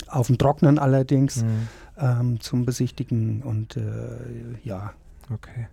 auf 0.08 0.28
dem 0.28 0.38
Trocknen 0.38 0.78
allerdings, 0.80 1.44
Mhm. 1.44 1.68
ähm, 2.00 2.40
zum 2.42 2.66
Besichtigen. 2.66 3.42
Und 3.44 3.76
äh, 3.78 3.82
ja, 4.64 4.92
Okay. 5.32 5.68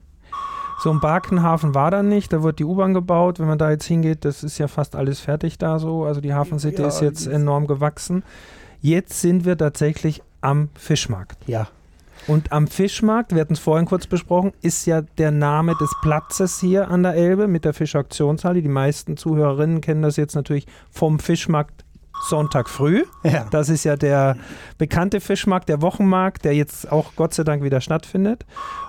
So 0.83 0.91
ein 0.91 1.01
Barkenhafen 1.01 1.75
war 1.75 1.91
da 1.91 2.03
nicht, 2.03 2.31
da 2.33 2.43
wird 2.43 2.59
die 2.59 2.65
U-Bahn 2.65 2.93
gebaut. 2.93 3.39
Wenn 3.41 3.47
man 3.47 3.57
da 3.57 3.71
jetzt 3.71 3.87
hingeht, 3.87 4.27
das 4.27 4.45
ist 4.45 4.59
ja 4.59 4.69
fast 4.69 4.95
alles 4.95 5.19
fertig 5.21 5.57
da 5.57 5.79
so. 5.79 6.05
Also 6.05 6.21
die 6.21 6.35
Hafen 6.35 6.59
City 6.59 6.83
Ja, 6.83 6.89
ist 6.89 7.01
jetzt 7.01 7.27
enorm 7.27 7.67
gewachsen. 7.67 8.23
Jetzt 8.83 9.19
sind 9.23 9.47
wir 9.47 9.57
tatsächlich 9.57 10.23
am 10.43 10.69
Fischmarkt. 10.75 11.39
ja, 11.47 11.69
Und 12.27 12.51
am 12.53 12.67
Fischmarkt, 12.67 13.35
wir 13.35 13.41
hatten 13.41 13.53
es 13.53 13.61
vorhin 13.61 13.87
kurz 13.87 14.07
besprochen, 14.07 14.53
ist 14.61 14.87
ja 14.87 15.03
der 15.03 15.31
Name 15.31 15.77
des 15.81 15.91
Platzes 16.03 16.59
hier 16.61 16.89
an 16.91 17.03
der 17.03 17.15
Elbe 17.15 17.47
mit 17.47 17.65
der 17.65 17.73
Fischauktionshalle. 17.73 18.63
Die 18.63 18.69
meisten 18.69 19.17
Zuhörerinnen 19.17 19.81
kennen 19.81 20.03
das 20.03 20.17
jetzt 20.17 20.35
natürlich 20.35 20.67
vom 20.91 21.19
Fischmarkt 21.19 21.85
Sonntag 22.23 22.69
früh. 22.69 23.05
ja. 23.23 23.47
Das 23.51 23.69
ist 23.69 23.85
ja 23.85 23.97
der 23.97 24.37
bekannte 24.79 25.21
Fischmarkt, 25.21 25.69
der 25.69 25.83
Wochenmarkt, 25.83 26.45
der 26.45 26.55
jetzt 26.55 26.91
auch 26.91 27.15
Gott 27.15 27.35
sei 27.35 27.45
Dank 27.45 27.63
wieder 27.63 27.81
stattfindet. 27.81 28.47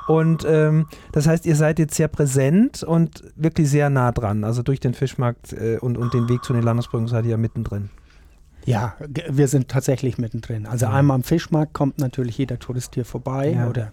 Und 0.07 0.45
ähm, 0.47 0.87
das 1.11 1.27
heißt, 1.27 1.45
ihr 1.45 1.55
seid 1.55 1.79
jetzt 1.79 1.95
sehr 1.95 2.07
präsent 2.07 2.83
und 2.83 3.23
wirklich 3.35 3.69
sehr 3.69 3.89
nah 3.89 4.11
dran. 4.11 4.43
Also 4.43 4.63
durch 4.63 4.79
den 4.79 4.93
Fischmarkt 4.93 5.53
äh, 5.53 5.77
und, 5.79 5.97
und 5.97 6.13
den 6.13 6.29
Weg 6.29 6.43
zu 6.43 6.53
den 6.53 6.63
Landesbrücken 6.63 7.07
seid 7.07 7.25
ihr 7.25 7.31
ja 7.31 7.37
mittendrin. 7.37 7.89
Ja, 8.67 8.95
wir 9.29 9.47
sind 9.47 9.69
tatsächlich 9.69 10.17
mittendrin. 10.17 10.65
Also 10.65 10.85
Ja. 10.87 10.91
einmal 10.93 11.15
am 11.15 11.23
Fischmarkt 11.23 11.73
kommt 11.73 11.99
natürlich 11.99 12.37
jeder 12.37 12.59
Tourist 12.59 12.93
hier 12.95 13.05
vorbei 13.05 13.53
Ja. 13.53 13.69
oder 13.69 13.91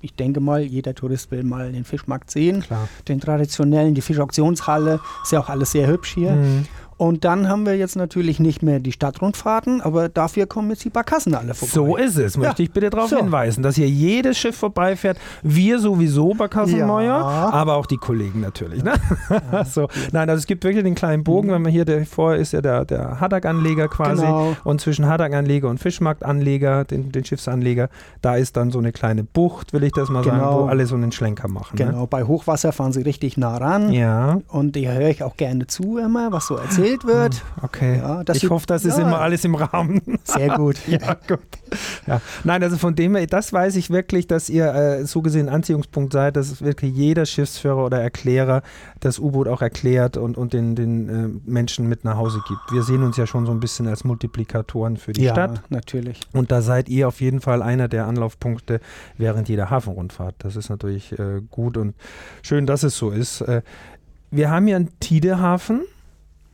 ich 0.00 0.14
denke 0.14 0.40
mal, 0.40 0.60
jeder 0.60 0.94
Tourist 0.94 1.30
will 1.30 1.42
mal 1.44 1.72
den 1.72 1.84
Fischmarkt 1.84 2.30
sehen, 2.30 2.60
Klar. 2.62 2.88
den 3.08 3.20
traditionellen, 3.20 3.94
die 3.94 4.00
Fischauktionshalle, 4.00 5.00
ist 5.22 5.32
ja 5.32 5.40
auch 5.40 5.48
alles 5.48 5.72
sehr 5.72 5.86
hübsch 5.88 6.14
hier. 6.14 6.32
Mhm. 6.32 6.66
Und 6.98 7.24
dann 7.24 7.48
haben 7.48 7.64
wir 7.64 7.76
jetzt 7.76 7.96
natürlich 7.96 8.40
nicht 8.40 8.62
mehr 8.62 8.80
die 8.80 8.92
Stadtrundfahrten, 8.92 9.80
aber 9.80 10.08
dafür 10.10 10.46
kommen 10.46 10.68
jetzt 10.70 10.84
die 10.84 10.90
Barkassen 10.90 11.34
alle 11.34 11.54
vorbei. 11.54 11.72
So 11.72 11.96
ist 11.96 12.18
es, 12.18 12.36
möchte 12.36 12.62
Ja. 12.62 12.66
ich 12.66 12.72
bitte 12.72 12.90
darauf 12.90 13.08
So. 13.08 13.16
hinweisen, 13.16 13.62
dass 13.62 13.76
hier 13.76 13.88
jedes 13.88 14.36
Schiff 14.36 14.56
vorbeifährt. 14.56 15.16
Wir 15.42 15.78
sowieso 15.78 16.34
bei 16.34 16.48
Kassenmeuer, 16.48 17.14
Ja. 17.14 17.50
aber 17.50 17.76
auch 17.76 17.86
die 17.86 17.96
Kollegen 17.98 18.40
natürlich. 18.40 18.82
Ne? 18.82 18.94
so. 19.70 19.86
Nein, 20.12 20.28
also 20.28 20.40
es 20.40 20.46
gibt 20.46 20.64
wirklich 20.64 20.82
den 20.84 20.96
kleinen 20.96 21.22
Bogen, 21.24 21.50
wenn 21.52 21.62
man 21.62 21.70
hier, 21.70 21.84
der 21.84 22.04
vorher 22.04 22.40
ist 22.40 22.52
ja 22.52 22.60
der, 22.60 22.84
der 22.84 23.20
Haddock-Anleger 23.20 23.86
quasi. 23.88 24.22
Genau. 24.22 24.56
Und 24.64 24.80
zwischen 24.80 25.06
Haddock-Anleger 25.06 25.68
und 25.68 25.78
Fischmarktanleger, 25.78 26.84
den, 26.84 27.12
den 27.12 27.24
Schiffsanleger, 27.24 27.90
da 28.22 28.34
ist 28.34 28.56
dann 28.56 28.70
so 28.72 28.78
eine 28.80 28.90
kleine 28.92 29.22
Bucht, 29.24 29.72
will 29.72 29.84
ich 29.84 29.92
das 29.92 30.08
mal 30.08 30.24
sagen, 30.24 30.38
Genau. 30.38 30.64
wo 30.64 30.66
alle 30.66 30.84
so 30.86 30.96
einen 30.96 31.12
Schlenker 31.12 31.46
machen. 31.48 31.76
Genau, 31.76 32.06
bei 32.08 32.24
Hochwasser 32.24 32.72
fahren 32.72 32.92
sie 32.92 33.02
richtig 33.02 33.36
nah 33.36 33.56
ran. 33.56 33.88
Ne? 33.90 33.98
Ja, 33.98 34.40
Und 34.48 34.74
da 34.74 34.80
höre 34.80 35.08
ich 35.10 35.22
auch 35.22 35.36
gerne 35.36 35.66
zu 35.68 35.98
immer, 35.98 36.32
was 36.32 36.46
so 36.48 36.56
erzählt 36.56 36.87
wird. 37.04 37.42
okay. 37.62 37.98
Ja, 37.98 38.22
ich 38.32 38.48
hoffe, 38.50 38.66
das 38.66 38.84
ist 38.84 38.98
ja. 38.98 39.04
immer 39.04 39.20
alles 39.20 39.44
im 39.44 39.54
Rahmen. 39.54 40.00
Sehr 40.24 40.56
gut. 40.56 40.76
Ja, 40.88 41.14
gut. 41.14 41.40
Ja. 42.06 42.20
Nein, 42.44 42.62
also 42.62 42.76
von 42.76 42.94
dem 42.94 43.14
her, 43.14 43.26
das 43.26 43.52
weiß 43.52 43.76
ich 43.76 43.90
wirklich, 43.90 44.26
dass 44.26 44.48
ihr 44.48 44.74
äh, 44.74 45.04
so 45.04 45.22
gesehen 45.22 45.48
Anziehungspunkt 45.48 46.12
seid, 46.12 46.36
dass 46.36 46.62
wirklich 46.62 46.94
jeder 46.94 47.26
Schiffsführer 47.26 47.84
oder 47.84 48.00
Erklärer 48.00 48.62
das 49.00 49.18
U-Boot 49.18 49.48
auch 49.48 49.60
erklärt 49.60 50.16
und, 50.16 50.36
und 50.38 50.54
den, 50.54 50.74
den 50.74 51.08
äh, 51.08 51.50
Menschen 51.50 51.88
mit 51.88 52.04
nach 52.04 52.16
Hause 52.16 52.40
gibt. 52.48 52.72
Wir 52.72 52.82
sehen 52.82 53.02
uns 53.02 53.16
ja 53.16 53.26
schon 53.26 53.46
so 53.46 53.52
ein 53.52 53.60
bisschen 53.60 53.86
als 53.86 54.02
Multiplikatoren 54.04 54.96
für 54.96 55.12
die 55.12 55.24
ja, 55.24 55.32
Stadt. 55.32 55.62
natürlich. 55.68 56.20
Und 56.32 56.50
da 56.50 56.62
seid 56.62 56.88
ihr 56.88 57.06
auf 57.06 57.20
jeden 57.20 57.40
Fall 57.40 57.62
einer 57.62 57.86
der 57.88 58.06
Anlaufpunkte 58.06 58.80
während 59.16 59.48
jeder 59.48 59.70
Hafenrundfahrt. 59.70 60.36
Das 60.38 60.56
ist 60.56 60.70
natürlich 60.70 61.18
äh, 61.18 61.42
gut 61.50 61.76
und 61.76 61.94
schön, 62.42 62.66
dass 62.66 62.82
es 62.82 62.96
so 62.96 63.10
ist. 63.10 63.42
Äh, 63.42 63.62
wir 64.30 64.50
haben 64.50 64.68
ja 64.68 64.76
einen 64.76 64.98
Tidehafen. 65.00 65.82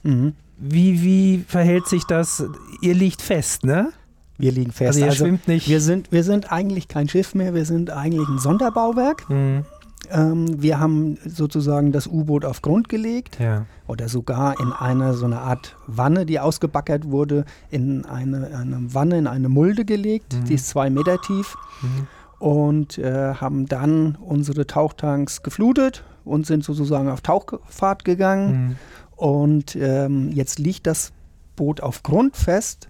Mhm. 0.05 0.35
Wie, 0.57 1.03
wie 1.03 1.45
verhält 1.47 1.88
sich 1.88 2.05
das? 2.05 2.45
Ihr 2.81 2.95
liegt 2.95 3.21
fest, 3.21 3.64
ne? 3.64 3.90
Wir 4.38 4.53
liegen 4.53 4.71
fest. 4.73 4.88
Also 4.88 5.01
ihr 5.01 5.07
Also, 5.07 5.25
schwimmt 5.25 5.49
nicht. 5.49 5.69
wir, 5.69 5.81
sind, 5.81 6.11
wir 6.12 6.23
sind 6.25 6.51
eigentlich 6.53 6.87
kein 6.88 7.09
Schiff 7.09 7.35
mehr, 7.35 7.55
wir 7.55 7.64
sind 7.64 7.90
eigentlich 7.90 8.29
ein 8.29 8.38
Sonderbauwerk. 8.38 9.29
Mhm. 9.29 9.64
Ähm, 10.11 10.62
wir 10.62 10.79
haben 10.79 11.17
sozusagen 11.25 11.90
das 11.93 12.07
U-Boot 12.07 12.45
auf 12.45 12.61
Grund 12.61 12.88
gelegt 12.90 13.38
Ja. 13.40 13.64
oder 13.87 14.09
sogar 14.09 14.61
in 14.61 14.71
eine 14.73 15.14
so 15.14 15.25
eine 15.25 15.40
Art 15.40 15.77
Wanne, 15.87 16.27
die 16.27 16.38
ausgebackert 16.40 17.11
wurde, 17.11 17.45
in 17.71 18.05
eine, 18.05 18.49
eine 18.57 18.93
Wanne, 18.95 19.17
in 19.19 19.27
eine 19.27 19.49
Mulde 19.49 19.85
gelegt. 19.85 20.35
Mhm. 20.35 20.45
Die 20.45 20.55
ist 20.55 20.69
zwei 20.69 20.90
Meter 20.90 21.19
tief. 21.21 21.57
Mhm. 21.83 22.07
und 22.38 22.99
äh, 22.99 23.35
haben 23.35 23.67
dann 23.67 24.17
unsere 24.21 24.67
Tauchtanks 24.67 25.43
geflutet 25.43 26.05
und 26.25 26.47
sind 26.47 26.62
sozusagen 26.64 27.09
auf 27.09 27.21
Tauchfahrt 27.23 28.05
gegangen. 28.05 28.77
Und 29.16 29.77
ähm, 29.77 30.31
jetzt 30.33 30.59
liegt 30.59 30.87
das 30.87 31.12
Boot 31.57 31.81
auf 31.81 32.03
Grund 32.03 32.37
fest 32.37 32.88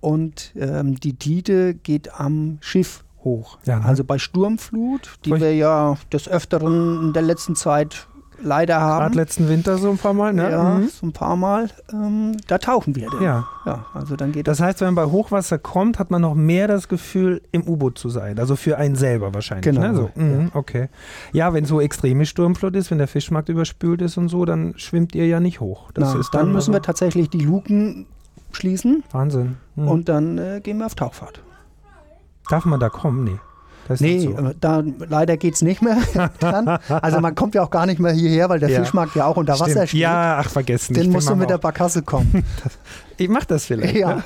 und 0.00 0.52
ähm, 0.56 0.98
die 0.98 1.14
Tide 1.14 1.74
geht 1.74 2.18
am 2.18 2.58
Schiff 2.60 3.04
hoch. 3.22 3.58
Ja, 3.66 3.78
ne? 3.78 3.84
Also 3.84 4.02
bei 4.02 4.18
Sturmflut, 4.18 5.18
die 5.24 5.30
Furcht- 5.30 5.42
wir 5.42 5.54
ja 5.54 5.98
des 6.10 6.26
Öfteren 6.28 7.02
in 7.08 7.12
der 7.12 7.22
letzten 7.22 7.54
Zeit 7.56 8.08
leider 8.42 8.80
haben. 8.80 9.00
Gerade 9.02 9.16
letzten 9.16 9.48
Winter 9.48 9.78
so 9.78 9.90
ein 9.90 9.98
paar 9.98 10.12
Mal, 10.14 10.32
ne? 10.32 10.50
Ja, 10.50 10.74
Mhm. 10.78 10.88
so 10.88 11.06
ein 11.06 11.12
paar 11.12 11.36
Mal. 11.36 11.68
Ähm, 11.92 12.36
da 12.46 12.58
tauchen 12.58 12.96
wir 12.96 13.08
denn. 13.10 13.22
ja. 13.22 13.46
ja, 13.66 13.84
also 13.94 14.16
dann 14.16 14.32
geht 14.32 14.46
das. 14.48 14.58
Das 14.58 14.66
heißt, 14.66 14.80
wenn 14.80 14.94
man 14.94 15.06
bei 15.06 15.10
Hochwasser 15.12 15.58
kommt, 15.58 15.98
hat 15.98 16.10
man 16.10 16.22
noch 16.22 16.34
mehr 16.34 16.68
das 16.68 16.88
Gefühl, 16.88 17.42
im 17.52 17.66
U-Boot 17.68 17.98
zu 17.98 18.08
sein. 18.08 18.38
Also 18.38 18.56
für 18.56 18.76
einen 18.78 18.96
selber 18.96 19.32
wahrscheinlich. 19.34 19.64
Genau, 19.64 19.80
Ne? 19.80 19.94
So. 19.94 20.10
Mhm, 20.14 20.50
Okay. 20.54 20.88
Ja, 21.32 21.52
wenn 21.54 21.64
so 21.64 21.80
extreme 21.80 22.26
Sturmflut 22.26 22.74
ist, 22.76 22.90
wenn 22.90 22.98
der 22.98 23.08
Fischmarkt 23.08 23.48
überspült 23.48 24.02
ist 24.02 24.16
und 24.16 24.28
so, 24.28 24.44
dann 24.44 24.74
schwimmt 24.76 25.14
ihr 25.14 25.26
ja 25.26 25.40
nicht 25.40 25.60
hoch. 25.60 25.90
Das 25.92 26.14
Na, 26.14 26.20
ist 26.20 26.30
dann 26.34 26.52
müssen 26.52 26.72
wir 26.72 26.78
also 26.78 26.86
tatsächlich 26.86 27.28
die 27.30 27.40
Luken 27.44 28.06
schließen 28.52 29.04
Wahnsinn. 29.12 29.56
Mhm. 29.76 29.88
und 29.88 30.08
dann 30.08 30.38
äh, 30.38 30.60
gehen 30.62 30.78
wir 30.78 30.86
auf 30.86 30.94
Tauchfahrt. 30.94 31.42
Darf 32.48 32.64
man 32.64 32.80
da 32.80 32.88
kommen? 32.88 33.22
Nee. 33.24 33.38
Ist 33.94 34.00
Nee, 34.00 34.28
da 34.60 34.82
leider 35.08 35.36
geht 35.36 35.54
es 35.54 35.62
nicht 35.62 35.82
mehr. 35.82 35.98
dann. 36.40 36.68
Also 36.88 37.20
man 37.20 37.34
kommt 37.34 37.54
ja 37.54 37.62
auch 37.62 37.70
gar 37.70 37.86
nicht 37.86 37.98
mehr 38.00 38.12
hierher, 38.12 38.48
weil 38.48 38.60
der 38.60 38.68
Ja. 38.70 38.80
Fischmarkt 38.82 39.14
ja 39.16 39.26
auch 39.26 39.36
unter 39.36 39.54
Wasser 39.54 39.70
Stimmt. 39.70 39.88
steht. 39.88 40.00
Ja, 40.00 40.38
ach, 40.40 40.50
vergessen. 40.50 40.94
Den 40.94 41.10
musst 41.10 41.28
du 41.28 41.34
mit 41.36 41.48
der 41.50 41.56
auch. 41.56 41.60
Barkasse 41.60 42.02
kommen. 42.02 42.44
Ich 43.16 43.28
mach 43.28 43.44
das 43.44 43.66
vielleicht. 43.66 43.96
ja. 43.96 44.14
Ne? 44.16 44.24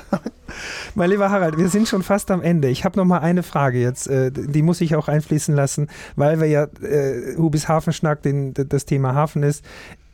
Mein 0.95 1.09
lieber 1.09 1.29
Harald, 1.29 1.57
wir 1.57 1.67
sind 1.67 1.85
schon 1.89 2.01
fast 2.01 2.31
am 2.31 2.41
Ende. 2.41 2.69
Ich 2.69 2.85
habe 2.85 2.97
noch 2.97 3.03
mal 3.03 3.17
eine 3.17 3.43
Frage 3.43 3.77
jetzt, 3.81 4.07
äh, 4.07 4.31
die 4.31 4.61
muss 4.61 4.79
ich 4.79 4.95
auch 4.95 5.09
einfließen 5.09 5.53
lassen, 5.53 5.89
weil 6.15 6.39
wir 6.39 6.47
ja 6.47 6.63
äh, 6.81 7.35
Hubis 7.35 7.67
Hafenschnack, 7.67 8.21
den, 8.21 8.53
das 8.53 8.85
Thema 8.85 9.13
Hafen 9.13 9.43
ist. 9.43 9.65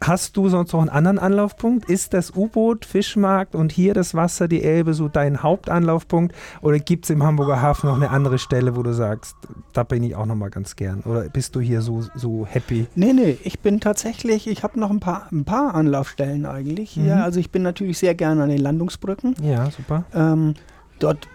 Hast 0.03 0.35
du 0.35 0.49
sonst 0.49 0.73
noch 0.73 0.81
einen 0.81 0.89
anderen 0.89 1.19
Anlaufpunkt? 1.19 1.87
Ist 1.87 2.15
das 2.15 2.35
U-Boot, 2.35 2.85
Fischmarkt 2.85 3.53
und 3.53 3.71
hier 3.71 3.93
das 3.93 4.15
Wasser, 4.15 4.47
die 4.47 4.63
Elbe, 4.63 4.95
so 4.95 5.07
dein 5.07 5.43
Hauptanlaufpunkt? 5.43 6.33
Oder 6.61 6.79
gibt 6.79 7.05
es 7.05 7.11
im 7.11 7.21
Hamburger 7.21 7.61
Hafen 7.61 7.87
noch 7.87 7.97
eine 7.97 8.09
andere 8.09 8.39
Stelle, 8.39 8.75
wo 8.75 8.81
du 8.81 8.93
sagst, 8.93 9.35
da 9.73 9.83
bin 9.83 10.01
ich 10.01 10.15
auch 10.15 10.25
noch 10.25 10.33
mal 10.33 10.49
ganz 10.49 10.75
gern? 10.75 11.01
Oder 11.01 11.29
bist 11.29 11.55
du 11.55 11.59
hier 11.59 11.81
so, 11.81 12.03
so 12.15 12.47
happy? 12.47 12.87
Nee, 12.95 13.13
nee, 13.13 13.37
ich 13.43 13.59
bin 13.59 13.79
tatsächlich, 13.79 14.47
ich 14.47 14.63
habe 14.63 14.79
noch 14.79 14.89
ein 14.89 14.99
paar, 14.99 15.27
ein 15.31 15.45
paar 15.45 15.75
Anlaufstellen 15.75 16.47
eigentlich 16.47 16.89
hier. 16.89 17.17
Mhm. 17.17 17.21
Also 17.21 17.39
ich 17.39 17.51
bin 17.51 17.61
natürlich 17.61 17.99
sehr 17.99 18.15
gerne 18.15 18.41
an 18.41 18.49
den 18.49 18.59
Landungsbrücken. 18.59 19.35
Ja, 19.43 19.69
super. 19.69 20.05
Ähm, 20.15 20.55
dort 20.97 21.27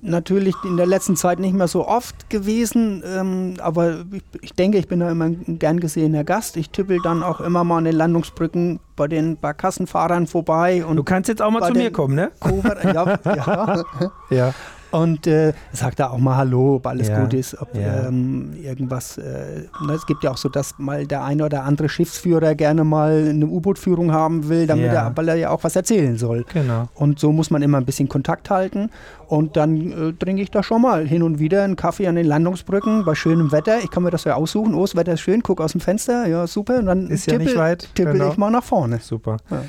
natürlich 0.00 0.54
in 0.64 0.76
der 0.76 0.86
letzten 0.86 1.16
Zeit 1.16 1.38
nicht 1.38 1.54
mehr 1.54 1.68
so 1.68 1.86
oft 1.86 2.30
gewesen, 2.30 3.02
ähm, 3.04 3.54
aber 3.60 4.04
ich, 4.12 4.22
ich, 4.42 4.52
denke, 4.52 4.78
ich 4.78 4.88
bin 4.88 5.00
da 5.00 5.10
immer 5.10 5.26
ein 5.26 5.58
gern 5.58 5.80
gesehener 5.80 6.24
Gast. 6.24 6.56
Ich 6.56 6.70
tippel 6.70 7.00
dann 7.02 7.22
auch 7.22 7.40
immer 7.40 7.64
mal 7.64 7.78
an 7.78 7.84
den 7.84 7.96
Landungsbrücken 7.96 8.80
bei 8.94 9.08
den 9.08 9.36
Barkassenfahrern 9.36 10.26
vorbei. 10.26 10.84
Und 10.84 10.96
du 10.96 11.04
kannst 11.04 11.28
jetzt 11.28 11.42
auch 11.42 11.50
mal 11.50 11.62
zu 11.62 11.72
mir 11.72 11.90
kommen, 11.90 12.14
ne? 12.14 12.30
Cover, 12.40 12.82
ja, 12.84 13.18
ja. 13.34 13.84
ja. 14.30 14.54
Und 14.96 15.26
äh, 15.26 15.52
sagt 15.72 16.00
da 16.00 16.08
auch 16.08 16.18
mal 16.18 16.36
Hallo, 16.36 16.76
ob 16.76 16.86
alles 16.86 17.08
ja, 17.08 17.20
gut 17.20 17.34
ist, 17.34 17.60
ob 17.60 17.74
ja. 17.76 18.06
ähm, 18.06 18.54
irgendwas. 18.62 19.18
Äh, 19.18 19.64
ne, 19.84 19.92
es 19.92 20.06
gibt 20.06 20.24
ja 20.24 20.30
auch 20.30 20.38
so, 20.38 20.48
dass 20.48 20.78
mal 20.78 21.06
der 21.06 21.22
eine 21.22 21.44
oder 21.44 21.64
andere 21.64 21.90
Schiffsführer 21.90 22.54
gerne 22.54 22.82
mal 22.82 23.28
eine 23.28 23.46
U-Boot-Führung 23.46 24.12
haben 24.12 24.48
will, 24.48 24.66
damit 24.66 24.86
ja. 24.86 25.08
er, 25.08 25.16
weil 25.16 25.28
er 25.28 25.34
ja 25.34 25.50
auch 25.50 25.64
was 25.64 25.76
erzählen 25.76 26.16
soll. 26.16 26.46
Genau. 26.50 26.88
Und 26.94 27.18
so 27.18 27.30
muss 27.30 27.50
man 27.50 27.60
immer 27.60 27.76
ein 27.76 27.84
bisschen 27.84 28.08
Kontakt 28.08 28.48
halten. 28.48 28.90
Und 29.28 29.58
dann 29.58 29.92
äh, 29.92 30.12
trinke 30.14 30.40
ich 30.40 30.50
da 30.50 30.62
schon 30.62 30.80
mal 30.80 31.06
hin 31.06 31.22
und 31.22 31.38
wieder 31.38 31.64
einen 31.64 31.76
Kaffee 31.76 32.06
an 32.06 32.14
den 32.14 32.26
Landungsbrücken 32.26 33.04
bei 33.04 33.14
schönem 33.14 33.52
Wetter. 33.52 33.80
Ich 33.82 33.90
kann 33.90 34.02
mir 34.02 34.10
das 34.10 34.24
ja 34.24 34.34
aussuchen. 34.36 34.74
Oh, 34.74 34.82
das 34.82 34.96
Wetter 34.96 35.12
ist 35.12 35.20
schön, 35.20 35.42
guck 35.42 35.60
aus 35.60 35.72
dem 35.72 35.82
Fenster, 35.82 36.26
ja 36.26 36.46
super. 36.46 36.78
Und 36.78 36.86
dann 36.86 37.10
ist 37.10 37.24
tippe, 37.24 37.42
ja 37.42 37.44
nicht 37.50 37.58
weit. 37.58 37.94
tippel 37.94 38.14
genau. 38.14 38.30
ich 38.30 38.38
mal 38.38 38.50
nach 38.50 38.64
vorne. 38.64 38.98
Super. 39.02 39.36
Ja. 39.50 39.62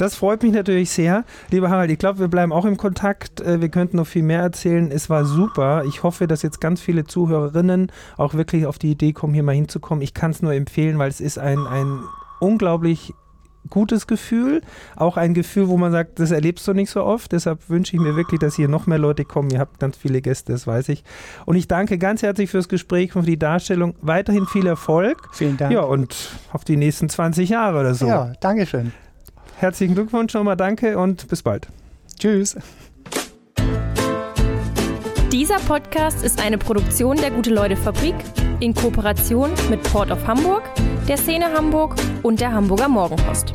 Das 0.00 0.14
freut 0.14 0.42
mich 0.42 0.52
natürlich 0.52 0.90
sehr. 0.90 1.24
Lieber 1.50 1.68
Harald, 1.68 1.90
ich 1.90 1.98
glaube, 1.98 2.20
wir 2.20 2.28
bleiben 2.28 2.52
auch 2.52 2.64
im 2.64 2.78
Kontakt. 2.78 3.42
Äh, 3.42 3.60
wir 3.60 3.68
könnten 3.68 3.98
noch 3.98 4.06
viel 4.06 4.22
mehr 4.22 4.40
erzählen. 4.40 4.90
Es 4.90 5.10
war 5.10 5.26
super. 5.26 5.84
Ich 5.84 6.02
hoffe, 6.02 6.26
dass 6.26 6.40
jetzt 6.40 6.58
ganz 6.58 6.80
viele 6.80 7.04
Zuhörerinnen 7.04 7.92
auch 8.16 8.32
wirklich 8.32 8.64
auf 8.64 8.78
die 8.78 8.92
Idee 8.92 9.12
kommen, 9.12 9.34
hier 9.34 9.42
mal 9.42 9.54
hinzukommen. 9.54 10.00
Ich 10.00 10.14
kann 10.14 10.30
es 10.30 10.40
nur 10.40 10.54
empfehlen, 10.54 10.98
weil 10.98 11.10
es 11.10 11.20
ist 11.20 11.38
ein, 11.38 11.66
ein 11.66 12.00
unglaublich 12.40 13.12
gutes 13.68 14.06
Gefühl. 14.06 14.62
Auch 14.96 15.18
ein 15.18 15.34
Gefühl, 15.34 15.68
wo 15.68 15.76
man 15.76 15.92
sagt, 15.92 16.18
das 16.18 16.30
erlebst 16.30 16.66
du 16.66 16.72
nicht 16.72 16.88
so 16.88 17.04
oft. 17.04 17.32
Deshalb 17.32 17.68
wünsche 17.68 17.94
ich 17.94 18.00
mir 18.00 18.16
wirklich, 18.16 18.40
dass 18.40 18.56
hier 18.56 18.68
noch 18.68 18.86
mehr 18.86 18.98
Leute 18.98 19.26
kommen. 19.26 19.50
Ihr 19.50 19.58
habt 19.58 19.80
ganz 19.80 19.98
viele 19.98 20.22
Gäste, 20.22 20.52
das 20.52 20.66
weiß 20.66 20.88
ich. 20.88 21.04
Und 21.44 21.56
ich 21.56 21.68
danke 21.68 21.98
ganz 21.98 22.22
herzlich 22.22 22.50
fürs 22.50 22.70
Gespräch 22.70 23.14
und 23.16 23.24
für 23.24 23.30
die 23.30 23.38
Darstellung. 23.38 23.96
Weiterhin 24.00 24.46
viel 24.46 24.66
Erfolg. 24.66 25.28
Vielen 25.32 25.58
Dank. 25.58 25.72
Ja, 25.72 25.82
und 25.82 26.30
auf 26.52 26.64
die 26.64 26.76
nächsten 26.76 27.10
20 27.10 27.50
Jahre 27.50 27.80
oder 27.80 27.94
so. 27.94 28.06
Ja, 28.06 28.32
danke 28.40 28.64
schön. 28.64 28.94
Herzlichen 29.60 29.94
Glückwunsch 29.94 30.32
nochmal, 30.32 30.56
danke 30.56 30.96
und 30.96 31.28
bis 31.28 31.42
bald. 31.42 31.68
Tschüss. 32.18 32.56
Dieser 35.30 35.58
Podcast 35.58 36.24
ist 36.24 36.42
eine 36.42 36.56
Produktion 36.56 37.18
der 37.18 37.30
Gute-Leute-Fabrik 37.30 38.14
in 38.60 38.72
Kooperation 38.74 39.50
mit 39.68 39.82
Port 39.82 40.10
of 40.10 40.26
Hamburg, 40.26 40.62
der 41.06 41.18
Szene 41.18 41.52
Hamburg 41.52 41.94
und 42.22 42.40
der 42.40 42.52
Hamburger 42.52 42.88
Morgenpost. 42.88 43.52